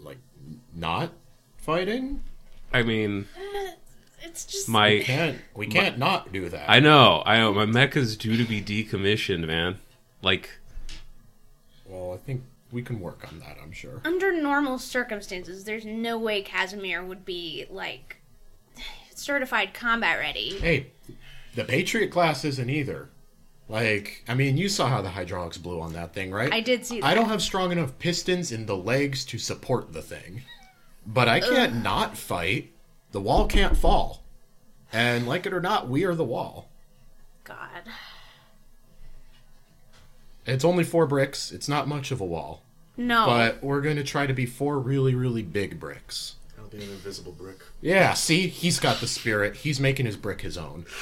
[0.00, 0.18] like
[0.74, 1.12] not
[1.56, 2.22] fighting?
[2.72, 3.72] I mean, uh,
[4.22, 6.68] it's just my Can't we can't not do that?
[6.68, 7.52] I know, I know.
[7.52, 9.78] My mecha's due to be decommissioned, man.
[10.22, 10.50] Like,
[11.84, 12.42] well, I think
[12.72, 13.58] we can work on that.
[13.62, 14.00] I'm sure.
[14.04, 18.16] under normal circumstances, there's no way Casimir would be like
[19.14, 20.58] certified combat ready.
[20.58, 20.86] Hey,
[21.54, 23.10] the Patriot class isn't either.
[23.68, 26.52] Like, I mean, you saw how the hydraulics blew on that thing, right?
[26.52, 27.06] I did see that.
[27.06, 30.42] I don't have strong enough pistons in the legs to support the thing,
[31.06, 32.72] but I can't not fight.
[33.12, 34.22] The wall can't fall,
[34.92, 36.68] and like it or not, we are the wall.
[37.44, 37.84] God.
[40.46, 41.50] It's only four bricks.
[41.52, 42.62] It's not much of a wall,
[42.98, 43.24] No.
[43.26, 46.34] but we're going to try to be four really, really big bricks.
[46.58, 47.60] I'll be an invisible brick.
[47.80, 49.56] Yeah, see, he's got the spirit.
[49.56, 50.84] He's making his brick his own.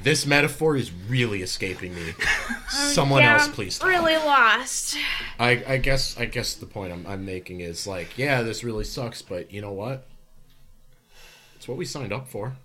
[0.00, 2.12] This metaphor is really escaping me.
[2.68, 3.78] Someone Yeah, else, I'm please.
[3.78, 3.88] Talk.
[3.88, 4.96] Really lost.
[5.38, 8.84] I, I guess I guess the point I'm, I'm making is like, yeah, this really
[8.84, 10.06] sucks, but you know what?
[11.56, 12.56] It's what we signed up for.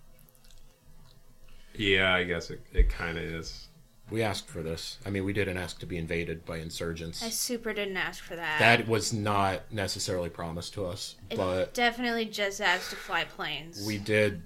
[1.75, 3.67] yeah, I guess it, it kind of is.
[4.09, 4.97] We asked for this.
[5.05, 7.21] I mean, we didn't ask to be invaded by insurgents.
[7.21, 8.57] I super didn't ask for that.
[8.59, 13.85] That was not necessarily promised to us, It but definitely just asked to fly planes.
[13.85, 14.43] we did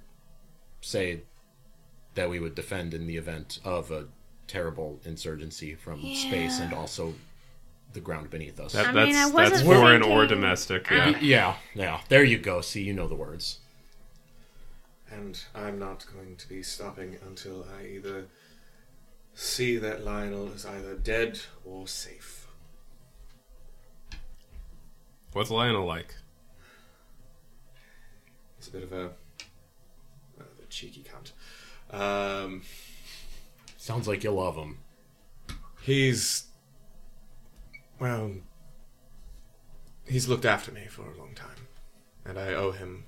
[0.80, 1.22] say
[2.14, 4.06] that we would defend in the event of a
[4.46, 7.14] terrible insurgency from space and also
[7.94, 8.72] the ground beneath us.
[8.72, 9.32] That, I that's mean, I that's
[9.62, 10.90] wasn't foreign or thinking- domestic.
[10.92, 11.18] I- Yeah.
[11.20, 12.00] yeah, yeah.
[12.08, 12.60] There you go.
[12.60, 13.58] See, you know the words.
[15.10, 18.26] And I'm not going to be stopping until I either
[19.34, 22.46] see that Lionel is either dead or safe.
[25.32, 26.14] What's Lionel like?
[28.58, 29.04] He's a bit of a,
[30.40, 31.32] uh, a cheeky cunt.
[31.92, 32.62] Um,
[33.76, 34.78] Sounds like you love him.
[35.82, 36.44] he's
[37.98, 38.32] well,
[40.06, 41.68] he's looked after me for a long time,
[42.24, 43.04] and I owe him.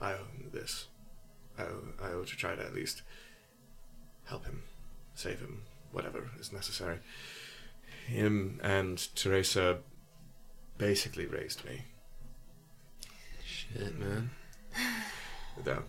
[0.00, 0.86] I owe him this.
[1.58, 3.02] I owe, I owe to try to at least
[4.24, 4.62] help him,
[5.14, 6.98] save him, whatever is necessary.
[8.06, 9.78] Him and Teresa
[10.78, 11.82] basically raised me.
[13.44, 14.30] Shit, man.
[15.62, 15.82] Though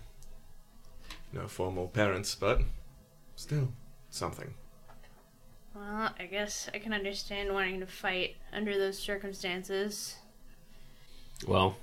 [1.34, 2.62] no formal parents, but
[3.36, 3.72] still
[4.10, 4.54] something.
[5.74, 10.16] Well, I guess I can understand wanting to fight under those circumstances.
[11.48, 11.78] Well,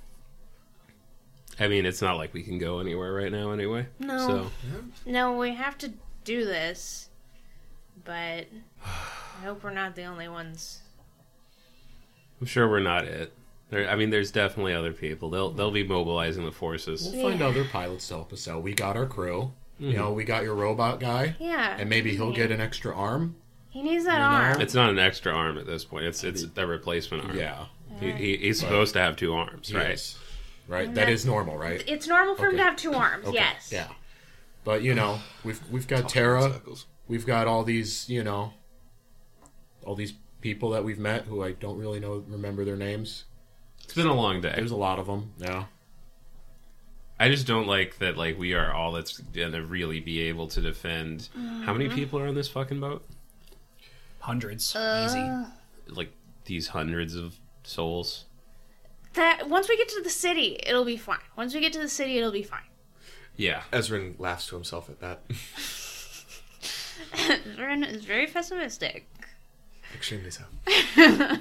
[1.59, 3.87] I mean, it's not like we can go anywhere right now, anyway.
[3.99, 4.27] No.
[4.27, 4.51] So
[5.05, 5.93] No, we have to
[6.23, 7.09] do this,
[8.05, 8.45] but
[8.85, 10.81] I hope we're not the only ones.
[12.39, 13.33] I'm sure we're not it.
[13.69, 15.29] There, I mean, there's definitely other people.
[15.29, 17.09] They'll they'll be mobilizing the forces.
[17.13, 18.63] We'll find other pilots to help us out.
[18.63, 19.51] We got our crew.
[19.77, 19.97] You mm-hmm.
[19.97, 21.77] know, we got your robot guy, Yeah.
[21.79, 23.35] and maybe he'll get an extra arm.
[23.69, 24.25] He needs that You know?
[24.25, 24.61] arm.
[24.61, 26.05] It's not an extra arm at this point.
[26.05, 27.37] It's it's a replacement arm.
[27.37, 27.65] Yeah,
[27.99, 29.89] He, he, he's supposed to have two arms, right?
[29.89, 30.17] Yes.
[30.67, 30.93] Right.
[30.93, 31.83] That is normal, right?
[31.87, 33.25] It's normal for him to have two arms.
[33.25, 33.71] Okay, Yes.
[33.71, 33.87] Yeah.
[34.63, 36.41] But you know, we've we've got Tara.
[36.41, 36.85] Circles.
[37.07, 38.53] We've got all these, you know,
[39.83, 43.23] all these people that we've met who I don't really know remember their names.
[43.89, 44.53] It's been a long day.
[44.55, 45.31] There's a lot of them.
[45.39, 45.63] Yeah.
[47.19, 48.17] I just don't like that.
[48.17, 51.27] Like we are all that's gonna really be able to defend.
[51.65, 53.03] How many people are on this fucking boat?
[54.19, 55.95] Hundreds, Uh, easy.
[55.95, 56.11] Like
[56.45, 58.25] these hundreds of souls.
[59.15, 61.17] That once we get to the city, it'll be fine.
[61.35, 62.61] Once we get to the city, it'll be fine.
[63.35, 63.63] Yeah.
[63.73, 65.21] Ezrin laughs to himself at that.
[67.57, 69.09] Vern is very pessimistic.
[69.95, 70.43] Extremely so.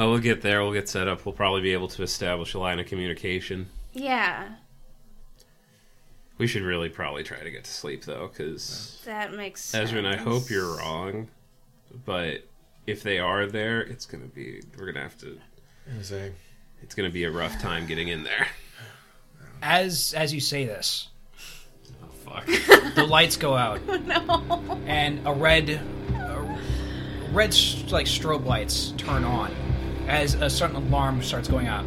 [0.00, 0.62] Well, we'll get there.
[0.62, 1.26] We'll get set up.
[1.26, 3.68] We'll probably be able to establish a line of communication.
[3.92, 4.48] Yeah,
[6.38, 9.92] We should really probably try to get to sleep though, because that makes sense.
[9.92, 11.28] Ezrin, I hope you're wrong,
[12.06, 12.46] but
[12.86, 15.38] if they are there, it's gonna be we're gonna have to.
[15.98, 16.32] As a
[16.82, 18.48] It's gonna be a rough time getting in there.
[19.60, 21.08] As as you say this,
[22.02, 22.46] Oh fuck.
[22.94, 24.80] the lights go out, no.
[24.86, 26.58] and a red, a
[27.32, 27.54] red
[27.90, 29.54] like strobe lights turn on
[30.10, 31.84] as a certain alarm starts going out.